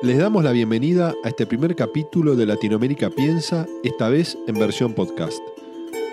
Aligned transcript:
Les 0.00 0.16
damos 0.16 0.44
la 0.44 0.52
bienvenida 0.52 1.12
a 1.24 1.28
este 1.28 1.44
primer 1.44 1.74
capítulo 1.74 2.36
de 2.36 2.46
Latinoamérica 2.46 3.10
Piensa, 3.10 3.66
esta 3.82 4.08
vez 4.08 4.38
en 4.46 4.54
versión 4.54 4.92
podcast, 4.92 5.40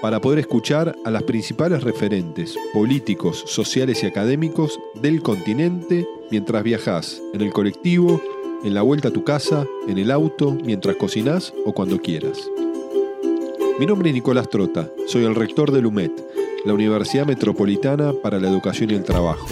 para 0.02 0.20
poder 0.20 0.40
escuchar 0.40 0.96
a 1.06 1.12
las 1.12 1.22
principales 1.22 1.84
referentes 1.84 2.58
políticos, 2.74 3.44
sociales 3.46 4.02
y 4.02 4.08
académicos 4.08 4.80
del 4.96 5.22
continente 5.22 6.08
mientras 6.32 6.64
viajas 6.64 7.22
en 7.36 7.42
el 7.42 7.54
colectivo, 7.54 8.20
en 8.64 8.74
la 8.74 8.82
vuelta 8.82 9.10
a 9.10 9.14
tu 9.14 9.24
casa, 9.24 9.68
en 9.88 10.00
el 10.00 10.10
auto, 10.10 10.58
mientras 10.64 10.96
cocinás 10.96 11.54
o 11.64 11.72
cuando 11.72 12.02
quieras. 12.02 12.50
Mi 13.78 13.86
nombre 13.86 14.10
es 14.10 14.16
Nicolás 14.16 14.50
Trota, 14.50 14.90
soy 15.06 15.26
el 15.26 15.36
rector 15.36 15.72
del 15.72 15.86
UMET, 15.86 16.12
la 16.66 16.74
Universidad 16.74 17.28
Metropolitana 17.28 18.14
para 18.14 18.40
la 18.40 18.50
Educación 18.50 18.90
y 18.90 18.96
el 18.96 19.04
Trabajo 19.04 19.46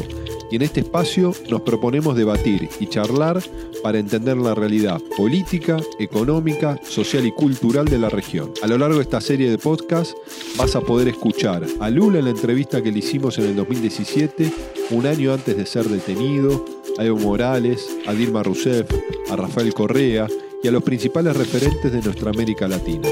y 0.54 0.58
en 0.58 0.62
este 0.62 0.82
espacio 0.82 1.34
nos 1.50 1.62
proponemos 1.62 2.16
debatir 2.16 2.70
y 2.80 2.86
charlar 2.86 3.42
para 3.82 3.98
entender 3.98 4.38
la 4.38 4.54
realidad 4.54 5.02
política, 5.18 5.78
económica, 5.98 6.80
social 6.84 7.26
y 7.26 7.32
cultural 7.32 7.86
de 7.86 7.98
la 7.98 8.08
región. 8.10 8.52
A 8.62 8.68
lo 8.68 8.78
largo 8.78 8.98
de 8.98 9.02
esta 9.02 9.20
serie 9.20 9.50
de 9.50 9.58
podcasts 9.58 10.16
vas 10.56 10.76
a 10.76 10.82
poder 10.82 11.08
escuchar 11.08 11.66
a 11.80 11.90
Lula 11.90 12.20
en 12.20 12.26
la 12.26 12.30
entrevista 12.30 12.84
que 12.84 12.92
le 12.92 13.00
hicimos 13.00 13.40
en 13.40 13.46
el 13.46 13.56
2017, 13.56 14.54
un 14.92 15.08
año 15.08 15.34
antes 15.34 15.58
de 15.58 15.66
ser 15.66 15.86
detenido, 15.90 16.64
a 17.00 17.04
Evo 17.04 17.18
Morales, 17.18 17.90
a 18.06 18.14
Dilma 18.14 18.44
Rousseff, 18.44 18.88
a 19.32 19.36
Rafael 19.36 19.74
Correa 19.74 20.28
y 20.62 20.68
a 20.68 20.72
los 20.72 20.84
principales 20.84 21.36
referentes 21.36 21.92
de 21.92 22.00
nuestra 22.00 22.30
América 22.30 22.68
Latina. 22.68 23.10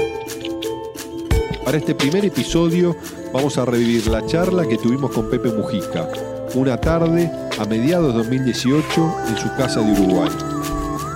Para 1.64 1.76
este 1.76 1.96
primer 1.96 2.24
episodio 2.24 2.94
vamos 3.32 3.58
a 3.58 3.64
revivir 3.64 4.06
la 4.06 4.24
charla 4.26 4.64
que 4.68 4.78
tuvimos 4.78 5.10
con 5.10 5.28
Pepe 5.28 5.50
Mujica, 5.50 6.08
una 6.54 6.76
tarde 6.76 7.30
a 7.58 7.64
mediados 7.64 8.12
de 8.12 8.18
2018 8.18 9.16
en 9.28 9.36
su 9.36 9.48
casa 9.56 9.80
de 9.80 9.92
Uruguay. 9.92 10.30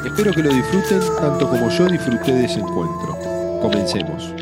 Espero 0.06 0.32
que 0.32 0.42
lo 0.42 0.52
disfruten 0.52 1.00
tanto 1.18 1.48
como 1.48 1.68
yo 1.68 1.86
disfruté 1.86 2.32
de 2.32 2.44
ese 2.46 2.60
encuentro. 2.60 3.18
Comencemos. 3.60 4.32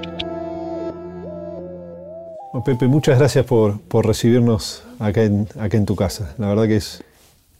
Pepe, 2.65 2.87
muchas 2.87 3.19
gracias 3.19 3.45
por, 3.45 3.81
recibirnos 4.07 4.85
acá 4.99 5.25
en, 5.25 5.49
acá 5.59 5.77
en 5.77 5.85
tu 5.85 5.97
casa. 5.97 6.35
La 6.39 6.49
verdad 6.49 6.67
que 6.67 6.77
es 6.77 7.03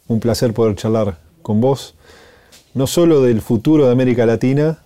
un 0.09 0.21
placer 0.21 0.55
poder 0.55 0.77
charlar 0.77 1.19
con 1.43 1.61
vos, 1.61 1.95
no 2.73 2.87
solo 2.87 3.21
del 3.21 3.43
futuro 3.43 3.87
de 3.87 3.93
América 3.93 4.25
Latina, 4.25 4.79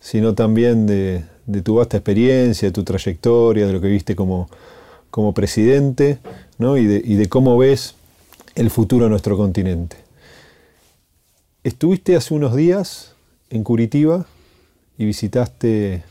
sino 0.00 0.34
también 0.34 0.86
de, 0.86 1.24
tu 1.62 1.74
vasta 1.74 1.98
experiencia, 1.98 2.68
de 2.68 2.72
tu 2.72 2.84
trayectoria, 2.84 3.66
de 3.66 3.72
lo 3.72 3.80
que 3.80 3.88
viste 3.88 4.16
como, 4.16 4.48
como 5.10 5.34
presidente 5.34 6.20
¿no? 6.58 6.74
de, 6.74 7.02
y 7.04 7.16
de 7.16 7.28
cómo 7.28 7.58
ves 7.58 7.95
el 8.56 8.70
futuro 8.70 9.04
de 9.04 9.10
nuestro 9.10 9.36
continente. 9.36 9.98
Estuviste 11.62 12.16
hace 12.16 12.32
unos 12.32 12.56
días 12.56 13.14
en 13.50 13.62
Curitiba 13.62 14.24
y 14.96 15.04
visitaste 15.04 16.02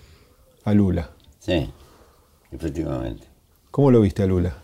a 0.64 0.74
Lula. 0.76 1.10
Sí, 1.40 1.72
efectivamente. 2.52 3.26
¿Cómo 3.72 3.90
lo 3.90 4.00
viste 4.00 4.22
a 4.22 4.28
Lula? 4.28 4.56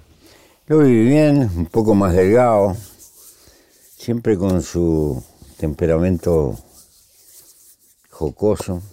Lo 0.67 0.77
vi 0.77 0.93
bien, 1.05 1.49
un 1.57 1.65
poco 1.65 1.95
más 1.95 2.13
delgado, 2.13 2.77
siempre 3.97 4.37
con 4.37 4.61
su 4.61 5.23
temperamento 5.57 6.55
jocoso. 8.11 8.83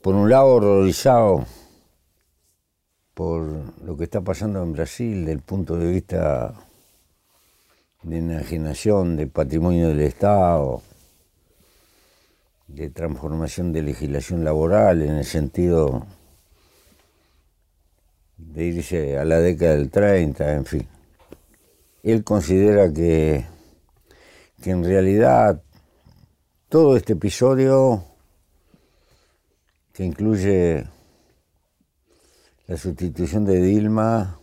Por 0.00 0.14
un 0.14 0.30
lado 0.30 0.46
horrorizado 0.54 1.46
por 3.12 3.42
lo 3.84 3.96
que 3.96 4.04
está 4.04 4.20
pasando 4.20 4.62
en 4.62 4.72
Brasil 4.72 5.20
desde 5.20 5.32
el 5.32 5.40
punto 5.40 5.76
de 5.76 5.90
vista 5.90 6.54
de 8.02 8.18
enajenación 8.18 9.16
de 9.16 9.26
patrimonio 9.26 9.88
del 9.88 10.00
Estado, 10.00 10.82
de 12.66 12.88
transformación 12.90 13.72
de 13.72 13.82
legislación 13.82 14.44
laboral 14.44 15.02
en 15.02 15.16
el 15.16 15.24
sentido 15.24 16.06
de 18.38 18.64
irse 18.64 19.18
a 19.18 19.24
la 19.24 19.38
década 19.38 19.74
del 19.74 19.90
30, 19.90 20.54
en 20.54 20.64
fin. 20.64 20.88
Él 22.02 22.24
considera 22.24 22.92
que, 22.92 23.44
que 24.62 24.70
en 24.70 24.82
realidad 24.84 25.62
todo 26.68 26.96
este 26.96 27.12
episodio, 27.12 28.04
que 29.92 30.04
incluye 30.04 30.86
la 32.66 32.76
sustitución 32.76 33.44
de 33.44 33.60
Dilma, 33.60 34.39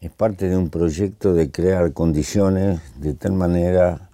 es 0.00 0.12
parte 0.12 0.48
de 0.48 0.56
un 0.56 0.70
proyecto 0.70 1.34
de 1.34 1.50
crear 1.50 1.92
condiciones 1.92 2.80
de 3.00 3.14
tal 3.14 3.32
manera 3.32 4.10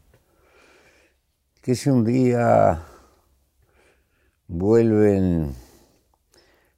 que 1.61 1.75
si 1.75 1.91
un 1.91 2.05
día 2.05 2.83
vuelven 4.49 5.55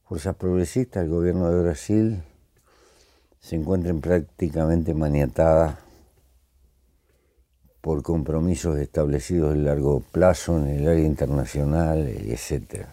fuerzas 0.04 0.34
progresistas 0.36 1.02
al 1.02 1.08
gobierno 1.08 1.50
de 1.50 1.62
Brasil, 1.62 2.22
se 3.40 3.56
encuentren 3.56 4.00
prácticamente 4.00 4.94
maniatadas 4.94 5.78
por 7.80 8.02
compromisos 8.02 8.78
establecidos 8.78 9.54
de 9.54 9.60
largo 9.60 10.00
plazo 10.00 10.58
en 10.58 10.66
el 10.66 10.88
área 10.88 11.04
internacional, 11.04 12.08
etc. 12.08 12.86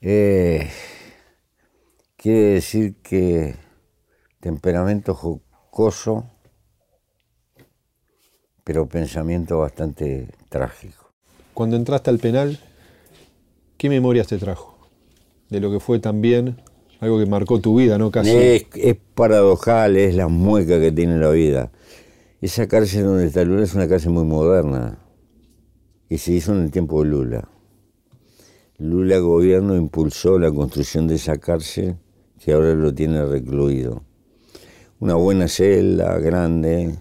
Eh, 0.00 0.68
quiere 2.16 2.54
decir 2.54 2.96
que 3.02 3.54
temperamento 4.42 5.14
jocoso, 5.14 6.24
pero 8.64 8.88
pensamiento 8.88 9.60
bastante 9.60 10.30
trágico. 10.48 11.12
Cuando 11.54 11.76
entraste 11.76 12.10
al 12.10 12.18
penal, 12.18 12.58
¿qué 13.76 13.88
memorias 13.88 14.26
te 14.26 14.38
trajo? 14.38 14.76
De 15.48 15.60
lo 15.60 15.70
que 15.70 15.78
fue 15.78 16.00
también 16.00 16.60
algo 16.98 17.20
que 17.20 17.26
marcó 17.26 17.60
tu 17.60 17.78
vida, 17.78 17.98
¿no? 17.98 18.10
Casi. 18.10 18.30
Es, 18.32 18.96
paradojal, 19.14 19.96
es 19.96 20.16
la 20.16 20.26
mueca 20.26 20.80
que 20.80 20.90
tiene 20.90 21.18
la 21.18 21.30
vida. 21.30 21.70
Esa 22.40 22.66
cárcel 22.66 23.04
donde 23.04 23.26
está 23.26 23.44
Lula 23.44 23.62
es 23.62 23.74
una 23.74 23.86
cárcel 23.86 24.10
muy 24.10 24.24
moderna 24.24 24.98
y 26.08 26.18
se 26.18 26.32
hizo 26.32 26.52
en 26.52 26.64
el 26.64 26.72
tiempo 26.72 27.04
de 27.04 27.10
Lula. 27.10 27.48
Lula 28.78 29.18
gobierno 29.18 29.76
impulsó 29.76 30.40
la 30.40 30.50
construcción 30.50 31.06
de 31.06 31.14
esa 31.14 31.38
cárcel 31.38 31.94
que 32.44 32.52
ahora 32.52 32.74
lo 32.74 32.92
tiene 32.92 33.24
recluido 33.24 34.02
una 35.02 35.16
buena 35.16 35.48
celda 35.48 36.16
grande, 36.20 36.96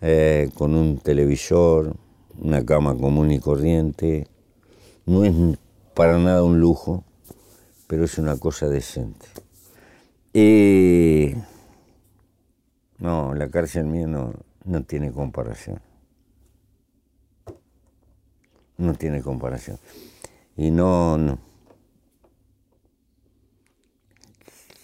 eh, 0.00 0.48
con 0.54 0.74
un 0.74 0.96
televisor, 0.96 1.94
una 2.38 2.64
cama 2.64 2.96
común 2.96 3.30
y 3.32 3.38
corriente. 3.38 4.26
No 5.04 5.22
es 5.22 5.34
para 5.92 6.18
nada 6.18 6.42
un 6.42 6.58
lujo, 6.58 7.04
pero 7.86 8.06
es 8.06 8.16
una 8.16 8.38
cosa 8.38 8.66
decente. 8.66 9.26
Y 10.32 11.34
no, 12.96 13.34
la 13.34 13.50
cárcel 13.50 13.84
mía 13.84 14.06
no, 14.06 14.32
no 14.64 14.82
tiene 14.82 15.12
comparación. 15.12 15.82
No 18.78 18.94
tiene 18.94 19.20
comparación. 19.20 19.78
Y 20.56 20.70
no, 20.70 21.18
no 21.18 21.51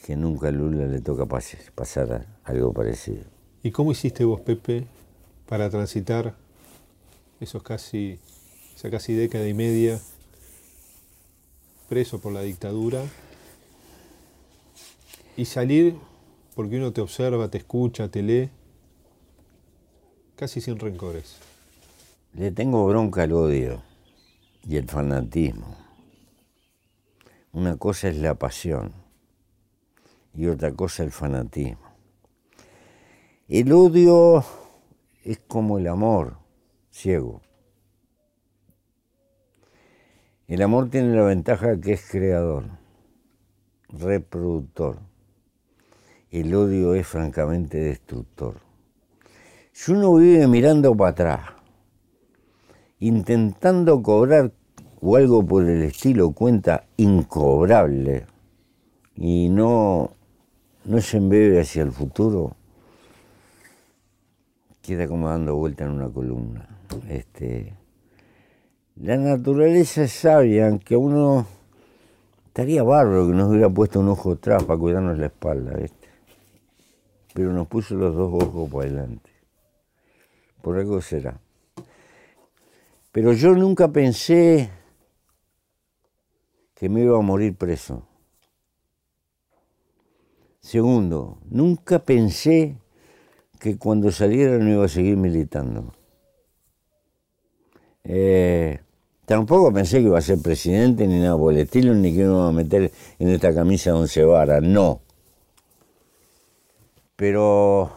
que 0.09 0.17
nunca 0.17 0.49
a 0.49 0.51
Lula 0.51 0.87
le 0.87 1.03
toca 1.03 1.27
pasar 1.27 2.27
algo 2.45 2.73
parecido. 2.73 3.25
¿Y 3.63 3.73
cómo 3.73 3.93
hiciste 3.93 4.25
vos, 4.25 4.41
Pepe, 4.41 4.87
para 5.47 5.69
transitar 5.69 6.35
esos 7.41 7.63
casi, 7.63 8.19
esa 8.75 8.89
casi 8.89 9.13
década 9.13 9.47
y 9.47 9.53
media 9.53 10.01
preso 11.91 12.23
por 12.23 12.33
la 12.33 12.41
dictadura 12.41 13.05
y 15.37 15.45
salir 15.45 15.95
porque 16.57 16.79
uno 16.79 16.91
te 16.95 17.03
observa, 17.03 17.51
te 17.51 17.59
escucha, 17.59 18.09
te 18.09 18.23
lee, 18.23 18.49
casi 20.37 20.63
sin 20.63 20.79
rencores? 20.79 21.37
Le 22.33 22.51
tengo 22.51 22.87
bronca 22.87 23.25
al 23.25 23.33
odio 23.35 23.83
y 24.67 24.79
el 24.79 24.89
fanatismo. 24.89 25.77
Una 27.53 27.77
cosa 27.77 28.09
es 28.09 28.17
la 28.17 28.37
pasión 28.37 29.07
y 30.39 30.47
otra 30.47 30.71
cosa 30.71 31.03
el 31.03 31.11
fanatismo. 31.11 31.83
El 33.49 33.73
odio 33.73 34.45
es 35.25 35.41
como 35.49 35.79
el 35.79 35.89
amor, 35.89 36.37
ciego. 36.93 37.43
El 40.47 40.63
amor 40.63 40.91
tiene 40.91 41.17
la 41.17 41.25
ventaja 41.25 41.81
que 41.81 41.95
es 41.95 42.09
creador, 42.09 42.67
reproductor. 43.89 45.01
El 46.31 46.55
odio 46.55 46.95
es 46.95 47.05
francamente 47.05 47.79
destructor. 47.79 48.61
Si 49.73 49.91
uno 49.91 50.15
vive 50.15 50.47
mirando 50.47 50.97
para 50.97 51.11
atrás, 51.11 51.41
intentando 53.01 54.01
cobrar 54.05 54.53
o 55.01 55.17
algo 55.17 55.45
por 55.45 55.69
el 55.69 55.83
estilo 55.83 56.31
cuenta 56.31 56.85
incobrable 56.97 58.27
y 59.17 59.49
no 59.49 60.13
no 60.89 61.03
se 61.03 61.19
embebe 61.19 61.61
hacia 61.61 61.83
el 61.83 61.93
futuro, 61.93 62.57
queda 64.81 65.07
como 65.07 65.29
dando 65.29 65.55
vuelta 65.55 65.85
en 65.85 65.91
una 65.91 66.09
columna. 66.09 66.67
Este, 67.11 67.75
la 68.97 69.19
naturaleza 69.19 70.05
es 70.05 70.13
sabia, 70.13 70.69
aunque 70.69 70.97
uno 70.97 71.47
estaría 72.47 72.83
bárbaro 72.83 73.27
que 73.27 73.35
nos 73.35 73.51
hubiera 73.51 73.69
puesto 73.69 74.01
un 74.01 74.09
ojo 74.09 74.33
atrás 74.33 74.65
para 74.65 74.79
cuidarnos 74.79 75.19
la 75.19 75.27
espalda. 75.27 75.79
Pero 77.35 77.53
nos 77.53 77.69
puso 77.69 77.95
los 77.95 78.15
dos 78.15 78.43
ojos 78.43 78.71
para 78.71 78.89
adelante. 78.89 79.31
Por 80.63 80.79
algo 80.79 81.03
será. 81.03 81.39
Pero 83.13 83.35
yo 83.35 83.53
nunca 83.53 83.89
pensé 83.89 84.71
que 86.75 86.89
me 86.89 87.03
iba 87.03 87.19
a 87.19 87.21
morir 87.21 87.55
preso. 87.55 88.08
Segundo, 90.69 91.39
nunca 91.49 91.99
pensé 91.99 92.77
que 93.59 93.79
cuando 93.79 94.13
saliera 94.13 94.59
no 94.59 94.69
iba 94.69 94.85
a 94.85 94.89
seguir 94.89 95.17
militando. 95.17 95.95
Eh, 98.05 98.79
tampoco 99.25 99.73
pensé 99.73 100.01
que 100.01 100.09
iba 100.09 100.19
a 100.19 100.21
ser 100.21 100.43
presidente 100.43 101.07
ni 101.07 101.21
nada 101.21 101.39
por 101.39 101.55
el 101.55 101.61
estilo, 101.61 101.95
ni 101.95 102.13
que 102.13 102.19
me 102.19 102.35
iba 102.35 102.49
a 102.49 102.53
meter 102.53 102.93
en 103.19 103.29
esta 103.31 103.55
camisa 103.55 103.93
de 103.93 103.97
once 103.97 104.23
varas, 104.25 104.63
no. 104.63 105.01
Pero, 107.17 107.91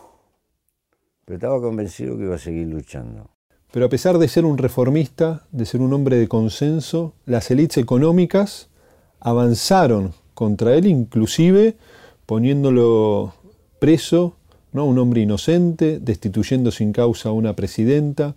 pero 1.25 1.35
estaba 1.35 1.59
convencido 1.59 2.15
que 2.15 2.23
iba 2.23 2.35
a 2.35 2.39
seguir 2.39 2.67
luchando. 2.67 3.31
Pero 3.73 3.87
a 3.87 3.89
pesar 3.89 4.17
de 4.17 4.29
ser 4.29 4.45
un 4.45 4.57
reformista, 4.57 5.45
de 5.51 5.65
ser 5.65 5.81
un 5.81 5.91
hombre 5.91 6.15
de 6.15 6.29
consenso, 6.29 7.15
las 7.25 7.51
élites 7.51 7.79
económicas 7.79 8.69
avanzaron 9.19 10.13
contra 10.33 10.73
él, 10.75 10.85
inclusive 10.85 11.75
poniéndolo 12.31 13.33
preso, 13.77 14.37
¿no? 14.71 14.85
un 14.85 14.97
hombre 14.99 15.19
inocente, 15.19 15.99
destituyendo 15.99 16.71
sin 16.71 16.93
causa 16.93 17.27
a 17.27 17.31
una 17.33 17.57
presidenta. 17.57 18.35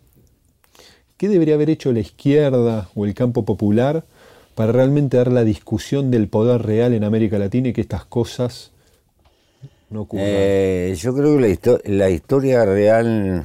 ¿Qué 1.16 1.28
debería 1.28 1.54
haber 1.54 1.70
hecho 1.70 1.92
la 1.92 2.00
izquierda 2.00 2.88
o 2.96 3.04
el 3.04 3.14
campo 3.14 3.44
popular 3.44 4.04
para 4.56 4.72
realmente 4.72 5.16
dar 5.16 5.30
la 5.30 5.44
discusión 5.44 6.10
del 6.10 6.26
poder 6.26 6.62
real 6.62 6.92
en 6.92 7.04
América 7.04 7.38
Latina 7.38 7.68
y 7.68 7.72
que 7.72 7.82
estas 7.82 8.04
cosas 8.04 8.72
no 9.90 10.00
ocurran? 10.00 10.26
Eh, 10.28 10.96
yo 10.98 11.14
creo 11.14 11.38
que 11.38 11.56
la, 11.84 11.96
la 11.96 12.10
historia 12.10 12.64
real 12.64 13.44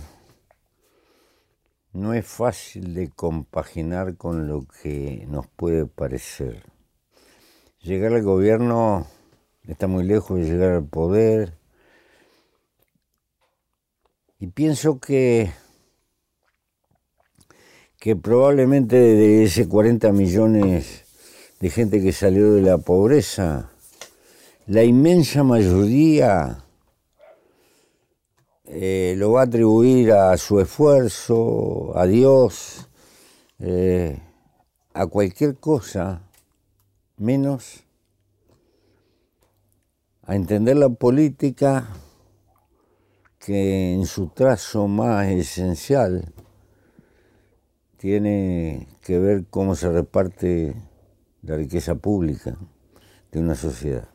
no 1.93 2.15
es 2.15 2.25
fácil 2.25 2.95
de 2.95 3.09
compaginar 3.09 4.15
con 4.15 4.47
lo 4.47 4.65
que 4.81 5.27
nos 5.29 5.45
puede 5.45 5.85
parecer. 5.85 6.63
Llegar 7.83 8.13
al 8.13 8.23
gobierno 8.23 9.05
está 9.69 9.87
muy 9.87 10.03
lejos 10.03 10.39
de 10.39 10.45
llegar 10.45 10.71
al 10.71 10.85
poder. 10.85 11.53
Y 14.39 14.47
pienso 14.47 14.99
que, 14.99 15.51
que 17.99 18.15
probablemente 18.15 18.95
de 18.95 19.43
ese 19.43 19.67
40 19.67 20.11
millones 20.11 21.03
de 21.59 21.69
gente 21.69 22.01
que 22.01 22.13
salió 22.13 22.53
de 22.53 22.61
la 22.61 22.77
pobreza, 22.79 23.69
la 24.65 24.83
inmensa 24.83 25.43
mayoría 25.43 26.63
eh, 28.65 29.13
lo 29.17 29.33
va 29.33 29.41
a 29.41 29.45
atribuir 29.45 30.13
a 30.13 30.35
su 30.37 30.59
esfuerzo, 30.59 31.91
a 31.95 32.07
Dios, 32.07 32.87
eh, 33.59 34.19
a 34.93 35.05
cualquier 35.05 35.57
cosa 35.57 36.21
menos 37.17 37.83
a 40.29 40.35
entender 40.35 40.77
la 40.77 40.89
política 40.89 41.87
que 43.39 43.95
en 43.95 44.05
su 44.05 44.27
trazo 44.27 44.87
más 44.87 45.25
esencial 45.25 46.31
tiene 47.97 48.87
que 49.01 49.17
ver 49.17 49.45
cómo 49.49 49.75
se 49.75 49.89
reparte 49.89 50.75
la 51.41 51.55
riqueza 51.55 51.95
pública 51.95 52.55
de 53.31 53.39
una 53.39 53.55
sociedad. 53.55 54.07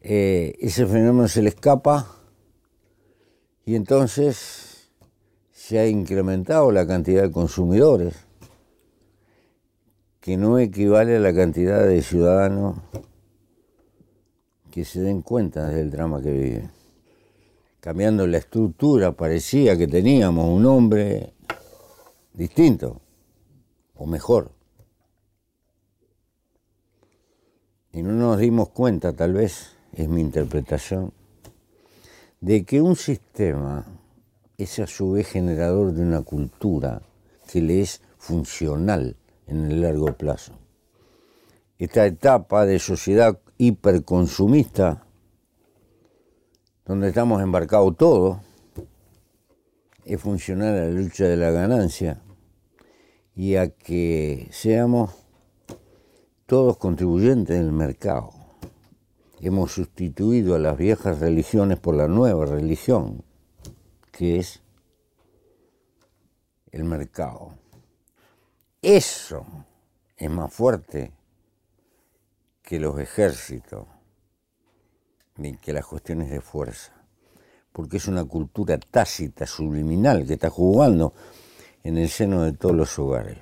Eh, 0.00 0.56
ese 0.58 0.86
fenómeno 0.86 1.28
se 1.28 1.42
le 1.42 1.50
escapa 1.50 2.08
y 3.64 3.76
entonces 3.76 4.90
se 5.52 5.78
ha 5.78 5.86
incrementado 5.86 6.72
la 6.72 6.84
cantidad 6.84 7.22
de 7.22 7.30
consumidores, 7.30 8.16
que 10.18 10.36
no 10.36 10.58
equivale 10.58 11.18
a 11.18 11.20
la 11.20 11.32
cantidad 11.32 11.86
de 11.86 12.02
ciudadanos 12.02 12.78
que 14.72 14.84
se 14.86 15.02
den 15.02 15.20
cuenta 15.20 15.68
del 15.68 15.90
drama 15.90 16.20
que 16.22 16.32
viven. 16.32 16.70
Cambiando 17.78 18.26
la 18.26 18.38
estructura, 18.38 19.12
parecía 19.12 19.76
que 19.76 19.86
teníamos 19.86 20.48
un 20.48 20.64
hombre 20.64 21.34
distinto, 22.32 23.00
o 23.94 24.06
mejor. 24.06 24.50
Y 27.92 28.02
no 28.02 28.12
nos 28.12 28.38
dimos 28.38 28.70
cuenta, 28.70 29.12
tal 29.12 29.34
vez, 29.34 29.76
es 29.92 30.08
mi 30.08 30.22
interpretación, 30.22 31.12
de 32.40 32.64
que 32.64 32.80
un 32.80 32.96
sistema 32.96 33.84
es 34.56 34.78
a 34.78 34.86
su 34.86 35.12
vez 35.12 35.28
generador 35.28 35.92
de 35.92 36.02
una 36.02 36.22
cultura 36.22 37.02
que 37.46 37.60
le 37.60 37.82
es 37.82 38.00
funcional 38.16 39.16
en 39.46 39.70
el 39.70 39.82
largo 39.82 40.14
plazo. 40.14 40.54
Esta 41.78 42.06
etapa 42.06 42.64
de 42.64 42.78
sociedad 42.78 43.38
hiperconsumista, 43.64 45.06
donde 46.84 47.10
estamos 47.10 47.40
embarcados 47.40 47.96
todos, 47.96 48.38
es 50.04 50.20
funcional 50.20 50.74
a 50.74 50.86
la 50.86 50.90
lucha 50.90 51.26
de 51.26 51.36
la 51.36 51.52
ganancia 51.52 52.20
y 53.36 53.54
a 53.54 53.68
que 53.68 54.48
seamos 54.50 55.12
todos 56.46 56.76
contribuyentes 56.76 57.56
del 57.56 57.70
mercado. 57.70 58.32
Hemos 59.40 59.70
sustituido 59.70 60.56
a 60.56 60.58
las 60.58 60.76
viejas 60.76 61.20
religiones 61.20 61.78
por 61.78 61.94
la 61.94 62.08
nueva 62.08 62.46
religión, 62.46 63.22
que 64.10 64.40
es 64.40 64.60
el 66.72 66.82
mercado. 66.82 67.54
Eso 68.82 69.46
es 70.16 70.30
más 70.30 70.52
fuerte 70.52 71.12
que 72.72 72.80
los 72.80 72.98
ejércitos, 72.98 73.86
ni 75.36 75.58
que 75.58 75.74
las 75.74 75.84
cuestiones 75.84 76.30
de 76.30 76.40
fuerza, 76.40 76.94
porque 77.70 77.98
es 77.98 78.08
una 78.08 78.24
cultura 78.24 78.78
tácita, 78.78 79.46
subliminal, 79.46 80.26
que 80.26 80.32
está 80.32 80.48
jugando 80.48 81.12
en 81.84 81.98
el 81.98 82.08
seno 82.08 82.44
de 82.44 82.54
todos 82.54 82.74
los 82.74 82.98
hogares. 82.98 83.36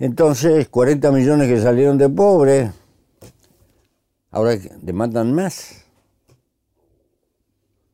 Entonces, 0.00 0.68
40 0.68 1.12
millones 1.12 1.46
que 1.46 1.60
salieron 1.60 1.98
de 1.98 2.08
pobres, 2.08 2.72
ahora 4.32 4.56
demandan 4.82 5.32
más. 5.32 5.84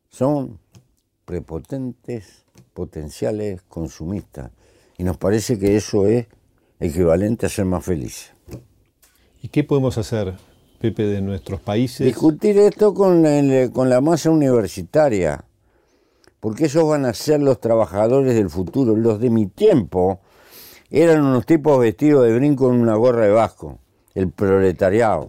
Son 0.09 0.59
prepotentes, 1.27 2.47
potenciales 2.73 3.61
consumistas. 3.69 4.51
Y 4.97 5.05
nos 5.05 5.19
parece 5.19 5.59
que 5.59 5.77
eso 5.77 6.07
es 6.07 6.27
equivalente 6.81 7.45
a 7.45 7.51
ser 7.51 7.67
más 7.67 7.85
felices. 7.85 8.34
¿Y 9.45 9.49
qué 9.49 9.63
podemos 9.63 9.99
hacer, 9.99 10.33
Pepe, 10.81 11.03
de 11.03 11.21
nuestros 11.21 11.61
países? 11.61 12.07
Discutir 12.07 12.57
esto 12.57 12.95
con, 12.95 13.23
la 13.23 14.01
masa 14.01 14.31
universitaria, 14.31 15.45
porque 16.41 16.65
esos 16.65 16.89
van 16.89 17.05
a 17.05 17.13
ser 17.13 17.43
los 17.43 17.61
trabajadores 17.61 18.35
del 18.37 18.49
futuro. 18.49 18.97
Los 18.97 19.21
de 19.21 19.29
mi 19.29 19.47
tiempo 19.47 20.21
eran 20.89 21.23
unos 21.23 21.45
tipos 21.45 21.79
vestidos 21.79 22.25
de 22.25 22.35
brinco 22.35 22.73
en 22.73 22.81
una 22.81 22.95
gorra 22.95 23.27
de 23.27 23.33
vasco, 23.33 23.81
el 24.15 24.31
proletariado. 24.31 25.29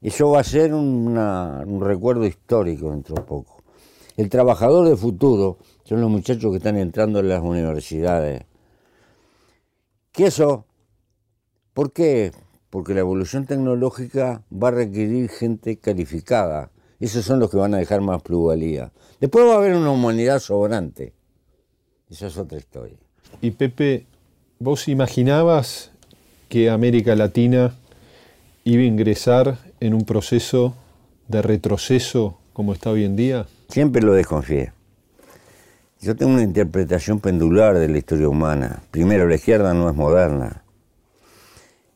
Eso 0.00 0.30
va 0.30 0.38
a 0.38 0.44
ser 0.44 0.72
un 0.72 1.80
recuerdo 1.82 2.24
histórico 2.24 2.92
dentro 2.92 3.16
de 3.16 3.22
poco. 3.22 3.60
El 4.16 4.28
trabajador 4.28 4.86
del 4.86 4.96
futuro 4.96 5.58
son 5.82 6.00
los 6.00 6.10
muchachos 6.10 6.48
que 6.52 6.58
están 6.58 6.76
entrando 6.76 7.18
en 7.18 7.28
las 7.28 7.42
universidades. 7.42 8.44
¿Qué 10.12 10.26
eso? 10.26 10.64
¿Por 11.74 11.92
qué? 11.92 12.30
Porque 12.72 12.94
la 12.94 13.00
evolución 13.00 13.44
tecnológica 13.44 14.44
va 14.50 14.68
a 14.68 14.70
requerir 14.70 15.28
gente 15.28 15.76
calificada. 15.76 16.70
Esos 17.00 17.22
son 17.22 17.38
los 17.38 17.50
que 17.50 17.58
van 17.58 17.74
a 17.74 17.76
dejar 17.76 18.00
más 18.00 18.22
pluralidad. 18.22 18.92
Después 19.20 19.44
va 19.44 19.52
a 19.52 19.56
haber 19.58 19.74
una 19.74 19.90
humanidad 19.90 20.38
sobrante. 20.38 21.12
Esa 22.08 22.28
es 22.28 22.38
otra 22.38 22.56
historia. 22.56 22.96
Y 23.42 23.50
Pepe, 23.50 24.06
¿vos 24.58 24.88
imaginabas 24.88 25.90
que 26.48 26.70
América 26.70 27.14
Latina 27.14 27.74
iba 28.64 28.80
a 28.80 28.86
ingresar 28.86 29.58
en 29.80 29.92
un 29.92 30.06
proceso 30.06 30.74
de 31.28 31.42
retroceso 31.42 32.38
como 32.54 32.72
está 32.72 32.88
hoy 32.88 33.04
en 33.04 33.16
día? 33.16 33.46
Siempre 33.68 34.00
lo 34.00 34.14
desconfié. 34.14 34.72
Yo 36.00 36.16
tengo 36.16 36.32
una 36.32 36.42
interpretación 36.42 37.20
pendular 37.20 37.78
de 37.78 37.90
la 37.90 37.98
historia 37.98 38.30
humana. 38.30 38.82
Primero, 38.90 39.28
la 39.28 39.34
izquierda 39.34 39.74
no 39.74 39.90
es 39.90 39.94
moderna. 39.94 40.61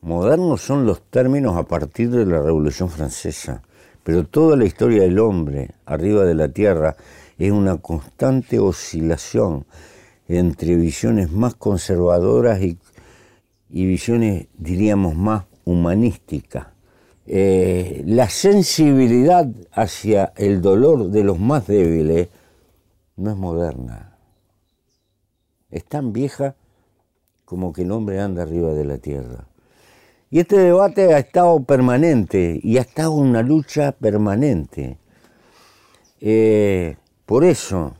Modernos 0.01 0.61
son 0.61 0.85
los 0.85 1.01
términos 1.01 1.57
a 1.57 1.63
partir 1.63 2.11
de 2.11 2.25
la 2.25 2.39
Revolución 2.39 2.89
Francesa, 2.89 3.63
pero 4.03 4.25
toda 4.25 4.55
la 4.55 4.65
historia 4.65 5.01
del 5.01 5.17
hombre 5.17 5.71
arriba 5.85 6.23
de 6.23 6.35
la 6.35 6.49
tierra 6.49 6.95
es 7.39 7.51
una 7.51 7.77
constante 7.77 8.59
oscilación 8.59 9.65
entre 10.27 10.75
visiones 10.75 11.31
más 11.31 11.55
conservadoras 11.55 12.61
y, 12.61 12.77
visiones, 13.69 14.47
diríamos, 14.57 15.15
más 15.15 15.45
humanísticas. 15.65 16.67
Eh, 17.25 18.03
la 18.05 18.29
sensibilidad 18.29 19.49
hacia 19.71 20.31
el 20.35 20.61
dolor 20.61 21.09
de 21.09 21.23
los 21.23 21.39
más 21.39 21.65
débiles 21.65 22.29
no 23.15 23.31
es 23.31 23.37
moderna. 23.37 24.15
Es 25.71 25.85
tan 25.85 26.13
vieja 26.13 26.55
como 27.45 27.73
que 27.73 27.81
el 27.81 27.91
hombre 27.91 28.21
anda 28.21 28.43
arriba 28.43 28.73
de 28.73 28.85
la 28.85 28.99
tierra. 28.99 29.47
Y 30.29 30.39
este 30.39 30.57
debate 30.57 31.13
ha 31.13 31.19
estado 31.19 31.63
permanente 31.63 32.59
y 32.61 32.77
ha 32.77 32.81
estado 32.81 33.11
una 33.11 33.41
lucha 33.41 33.93
permanente. 33.93 34.97
Eh, 36.19 36.97
por 37.25 37.45
eso, 37.45 37.95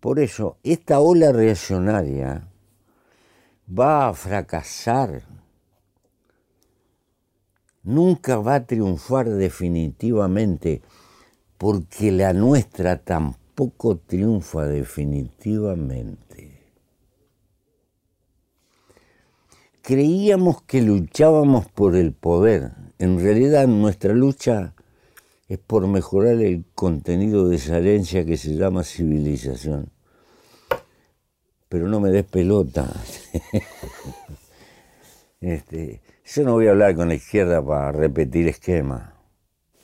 por 0.00 0.18
eso, 0.18 0.58
esta 0.62 1.00
ola 1.00 1.32
reaccionaria 1.32 2.46
va 3.68 4.08
a 4.08 4.14
fracasar, 4.14 5.22
nunca 7.82 8.36
va 8.36 8.56
a 8.56 8.66
triunfar 8.66 9.30
definitivamente, 9.30 10.82
porque 11.56 12.12
la 12.12 12.32
nuestra 12.32 12.96
tampoco 12.96 13.96
triunfa 13.98 14.66
definitivamente. 14.66 16.29
Creíamos 19.90 20.62
que 20.62 20.82
luchábamos 20.82 21.66
por 21.66 21.96
el 21.96 22.12
poder. 22.12 22.70
En 23.00 23.18
realidad 23.18 23.66
nuestra 23.66 24.14
lucha 24.14 24.72
es 25.48 25.58
por 25.58 25.88
mejorar 25.88 26.40
el 26.40 26.64
contenido 26.76 27.48
de 27.48 27.56
esa 27.56 27.78
herencia 27.78 28.24
que 28.24 28.36
se 28.36 28.54
llama 28.54 28.84
civilización. 28.84 29.88
Pero 31.68 31.88
no 31.88 31.98
me 31.98 32.10
des 32.10 32.24
pelota. 32.24 32.88
este, 35.40 36.00
yo 36.24 36.44
no 36.44 36.52
voy 36.52 36.68
a 36.68 36.70
hablar 36.70 36.94
con 36.94 37.08
la 37.08 37.16
izquierda 37.16 37.60
para 37.60 37.90
repetir 37.90 38.46
esquema. 38.46 39.14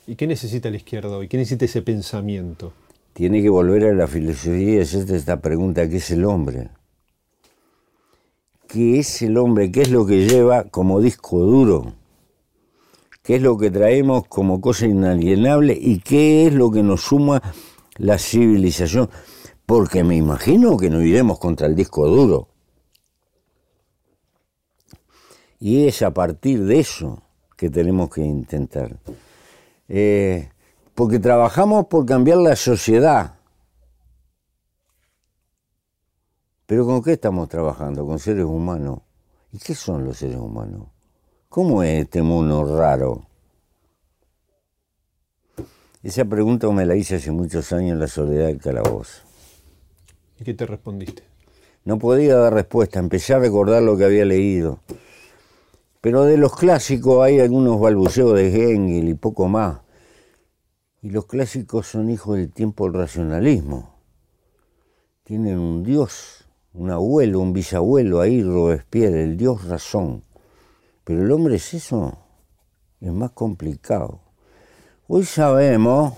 ¿Y 0.07 0.15
qué 0.15 0.29
necesita 0.29 0.71
la 0.71 0.77
izquierda 0.77 1.17
hoy? 1.17 1.27
¿Qué 1.27 1.37
necesita 1.37 1.65
ese 1.65 1.83
pensamiento? 1.83 2.73
Tiene 3.13 3.43
que 3.43 3.49
volver 3.49 3.87
a 3.87 3.93
la 3.93 4.07
filosofía 4.07 4.77
y 4.77 4.79
hacerte 4.79 5.17
esta 5.17 5.41
pregunta, 5.41 5.89
¿qué 5.89 5.97
es 5.97 6.13
el 6.13 6.25
hombre? 6.27 6.69
¿Qué 8.69 8.99
es 8.99 9.23
el 9.23 9.37
hombre? 9.39 9.71
¿Qué 9.71 9.83
es 9.83 9.91
lo 9.91 10.07
que 10.07 10.27
lleva 10.27 10.65
como 10.65 11.01
disco 11.01 11.39
duro? 11.39 11.93
¿Qué 13.23 13.37
es 13.37 13.43
lo 13.43 13.57
que 13.57 13.71
traemos 13.71 14.27
como 14.29 14.61
cosa 14.61 14.87
inalienable? 14.87 15.77
¿Y 15.81 16.01
qué 16.01 16.47
es 16.47 16.55
lo 16.55 16.71
que 16.71 16.83
nos 16.83 17.03
suma 17.03 17.43
la 17.97 18.19
civilización? 18.19 19.09
Porque 19.67 20.05
me 20.05 20.17
imagino 20.17 20.77
que 20.77 20.91
no 20.91 21.03
iremos 21.03 21.39
contra 21.39 21.67
el 21.67 21.75
disco 21.75 22.07
duro. 22.09 22.49
Y 25.59 25.87
es 25.87 26.03
a 26.03 26.13
partir 26.13 26.65
de 26.65 26.81
eso 26.81 27.23
que 27.57 27.71
tenemos 27.71 28.11
que 28.11 28.23
intentar. 28.23 28.99
Eh, 29.89 30.51
porque 30.95 31.19
trabajamos 31.19 31.87
por 31.87 32.05
cambiar 32.05 32.39
la 32.39 32.57
sociedad, 32.57 33.36
Pero 36.67 36.85
¿con 36.85 37.01
qué 37.01 37.13
estamos 37.13 37.49
trabajando? 37.49 38.05
Con 38.05 38.19
seres 38.19 38.45
humanos. 38.45 38.99
¿Y 39.53 39.59
qué 39.59 39.75
son 39.75 40.05
los 40.05 40.19
seres 40.19 40.37
humanos? 40.37 40.89
¿Cómo 41.49 41.85
es 41.85 42.03
este 42.03 42.23
mundo 42.23 42.77
raro? 42.77 43.29
Esa 46.03 46.25
pregunta 46.25 46.69
me 46.71 46.85
la 46.85 46.97
hice 46.97 47.17
hace 47.17 47.31
muchos 47.31 47.73
años 47.73 47.93
en 47.93 48.01
la 48.01 48.09
soledad 48.09 48.49
del 48.49 48.61
calabozo. 48.61 49.23
¿Y 50.39 50.45
qué 50.45 50.55
te 50.55 50.67
respondiste? 50.67 51.23
No 51.85 51.99
podía 51.99 52.37
dar 52.37 52.53
respuesta, 52.53 52.99
empecé 52.99 53.35
a 53.35 53.39
recordar 53.39 53.83
lo 53.83 53.97
que 53.97 54.05
había 54.05 54.25
leído. 54.25 54.81
Pero 56.01 56.25
de 56.25 56.37
los 56.37 56.55
clásicos 56.55 57.25
hay 57.25 57.39
algunos 57.39 57.81
balbuceos 57.81 58.35
de 58.35 58.49
Hegel 58.49 59.09
y 59.09 59.15
poco 59.15 59.49
más. 59.49 59.81
Y 61.01 61.11
los 61.11 61.27
clásicos 61.27 61.87
son 61.87 62.11
hijos 62.11 62.37
del 62.37 62.53
tiempo 62.53 62.85
del 62.85 62.95
racionalismo. 62.95 63.95
Tienen 65.25 65.59
un 65.59 65.85
Dios 65.85 66.46
un 66.77 66.91
abuelo, 66.91 67.41
un 67.41 67.53
bisabuelo 67.53 68.21
ahí, 68.21 68.43
Robespierre, 68.43 69.25
el 69.25 69.37
dios 69.37 69.65
razón. 69.65 70.23
Pero 71.05 71.23
el 71.23 71.33
hombre 71.33 71.57
es 71.57 71.73
eso, 71.73 72.19
es 73.01 73.13
más 73.13 73.31
complicado. 73.31 74.21
Hoy 75.09 75.25
sabemos 75.25 76.15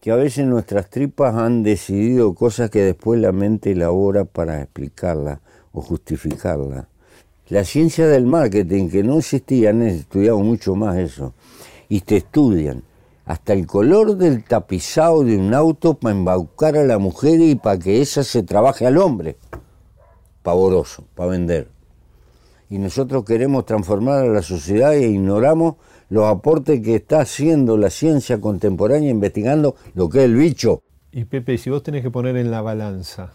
que 0.00 0.10
a 0.10 0.16
veces 0.16 0.46
nuestras 0.46 0.88
tripas 0.88 1.34
han 1.34 1.62
decidido 1.62 2.34
cosas 2.34 2.70
que 2.70 2.82
después 2.82 3.20
la 3.20 3.32
mente 3.32 3.72
elabora 3.72 4.24
para 4.24 4.62
explicarla 4.62 5.40
o 5.72 5.82
justificarla. 5.82 6.88
La 7.48 7.64
ciencia 7.64 8.06
del 8.06 8.24
marketing, 8.24 8.88
que 8.88 9.02
no 9.02 9.18
existía, 9.18 9.70
han 9.70 9.82
estudiado 9.82 10.38
mucho 10.38 10.74
más 10.74 10.96
eso, 10.96 11.34
y 11.88 12.00
te 12.00 12.16
estudian 12.16 12.82
hasta 13.24 13.52
el 13.52 13.66
color 13.66 14.16
del 14.16 14.44
tapizado 14.44 15.24
de 15.24 15.36
un 15.36 15.54
auto 15.54 15.94
para 15.94 16.14
embaucar 16.14 16.76
a 16.76 16.84
la 16.84 16.98
mujer 16.98 17.40
y 17.40 17.54
para 17.54 17.78
que 17.78 18.00
esa 18.00 18.22
se 18.22 18.42
trabaje 18.42 18.86
al 18.86 18.98
hombre. 18.98 19.36
Pavoroso, 20.42 21.04
para 21.14 21.30
vender. 21.30 21.68
Y 22.68 22.78
nosotros 22.78 23.24
queremos 23.24 23.64
transformar 23.64 24.24
a 24.24 24.28
la 24.28 24.42
sociedad 24.42 24.94
e 24.94 25.08
ignoramos 25.08 25.76
los 26.10 26.26
aportes 26.26 26.80
que 26.80 26.96
está 26.96 27.20
haciendo 27.20 27.76
la 27.76 27.90
ciencia 27.90 28.40
contemporánea 28.40 29.10
investigando 29.10 29.76
lo 29.94 30.08
que 30.08 30.18
es 30.18 30.24
el 30.24 30.34
bicho. 30.34 30.82
Y 31.12 31.24
Pepe, 31.24 31.56
si 31.58 31.70
vos 31.70 31.82
tenés 31.82 32.02
que 32.02 32.10
poner 32.10 32.36
en 32.36 32.50
la 32.50 32.60
balanza, 32.60 33.32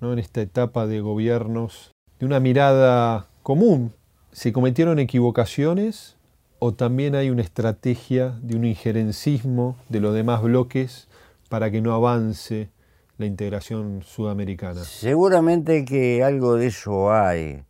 ¿no? 0.00 0.12
en 0.12 0.18
esta 0.18 0.40
etapa 0.40 0.86
de 0.86 1.00
gobiernos, 1.00 1.92
de 2.18 2.26
una 2.26 2.40
mirada 2.40 3.28
común, 3.42 3.92
¿se 4.32 4.52
cometieron 4.52 4.98
equivocaciones 4.98 6.16
o 6.60 6.74
también 6.74 7.14
hay 7.14 7.30
una 7.30 7.42
estrategia 7.42 8.38
de 8.42 8.54
un 8.54 8.66
injerencismo 8.66 9.76
de 9.88 10.00
los 10.00 10.14
demás 10.14 10.42
bloques 10.42 11.08
para 11.48 11.70
que 11.70 11.80
no 11.80 11.94
avance 11.94 12.68
la 13.16 13.24
integración 13.24 14.02
sudamericana? 14.02 14.84
Seguramente 14.84 15.86
que 15.86 16.22
algo 16.22 16.56
de 16.56 16.66
eso 16.66 17.12
hay, 17.12 17.64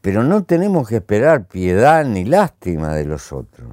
pero 0.00 0.24
no 0.24 0.42
tenemos 0.42 0.88
que 0.88 0.96
esperar 0.96 1.46
piedad 1.46 2.04
ni 2.04 2.24
lástima 2.24 2.94
de 2.94 3.04
los 3.04 3.32
otros. 3.32 3.70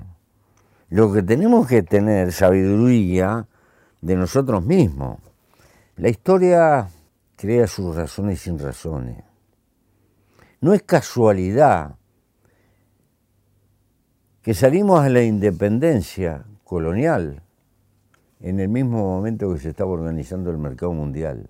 Lo 0.89 1.12
que 1.12 1.24
tenemos 1.24 1.67
que 1.67 1.82
tener 1.82 2.32
sabiduría 2.32 3.48
de 4.01 4.15
nosotros 4.15 4.63
mismos. 4.63 5.17
La 5.96 6.10
historia 6.10 6.88
crea 7.36 7.65
sus 7.65 7.96
razones 7.96 8.41
sin 8.41 8.60
razones. 8.60 9.24
No 10.62 10.75
es 10.75 10.84
casualidad 10.84 11.96
que 14.48 14.54
salimos 14.54 15.01
a 15.01 15.10
la 15.10 15.24
independencia 15.24 16.46
colonial 16.63 17.44
en 18.39 18.62
el 18.62 18.70
mismo 18.70 19.00
momento 19.00 19.51
que 19.51 19.60
se 19.60 19.72
estaba 19.72 19.92
organizando 19.92 20.50
el 20.51 20.58
mercado 20.58 20.94
mundial. 20.94 21.50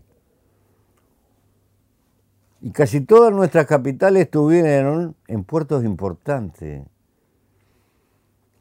Y 2.60 2.72
casi 2.72 3.01
todas 3.01 3.32
nuestras 3.32 3.68
capitales 3.68 4.24
estuvieron 4.24 5.16
en 5.27 5.44
puertos 5.44 5.84
importantes. 5.84 6.88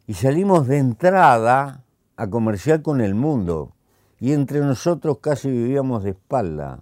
Y 0.07 0.13
salimos 0.13 0.69
de 0.69 0.81
entrada 0.81 1.83
a 2.17 2.29
comerciar 2.29 2.83
con 2.83 3.01
el 3.01 3.15
mundo. 3.15 3.73
Y 4.21 4.33
entre 4.33 4.61
nosotros 4.61 5.17
casi 5.23 5.51
vivíamos 5.51 6.05
de 6.05 6.11
espalda. 6.11 6.81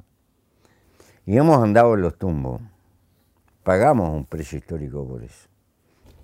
Y 1.24 1.36
hemos 1.36 1.62
andado 1.62 1.94
en 1.94 2.00
los 2.00 2.18
tumbos. 2.18 2.60
Pagamos 3.62 4.10
un 4.10 4.24
precio 4.24 4.58
histórico 4.58 5.06
por 5.06 5.22
eso 5.22 5.53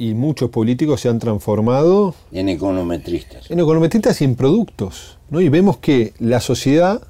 y 0.00 0.14
muchos 0.14 0.48
políticos 0.48 1.02
se 1.02 1.10
han 1.10 1.18
transformado 1.18 2.14
en 2.32 2.48
econometristas. 2.48 3.50
En 3.50 3.60
econometristas 3.60 4.22
y 4.22 4.24
en 4.24 4.34
productos. 4.34 5.18
¿no? 5.28 5.42
Y 5.42 5.50
vemos 5.50 5.76
que 5.76 6.14
la 6.18 6.40
sociedad 6.40 7.02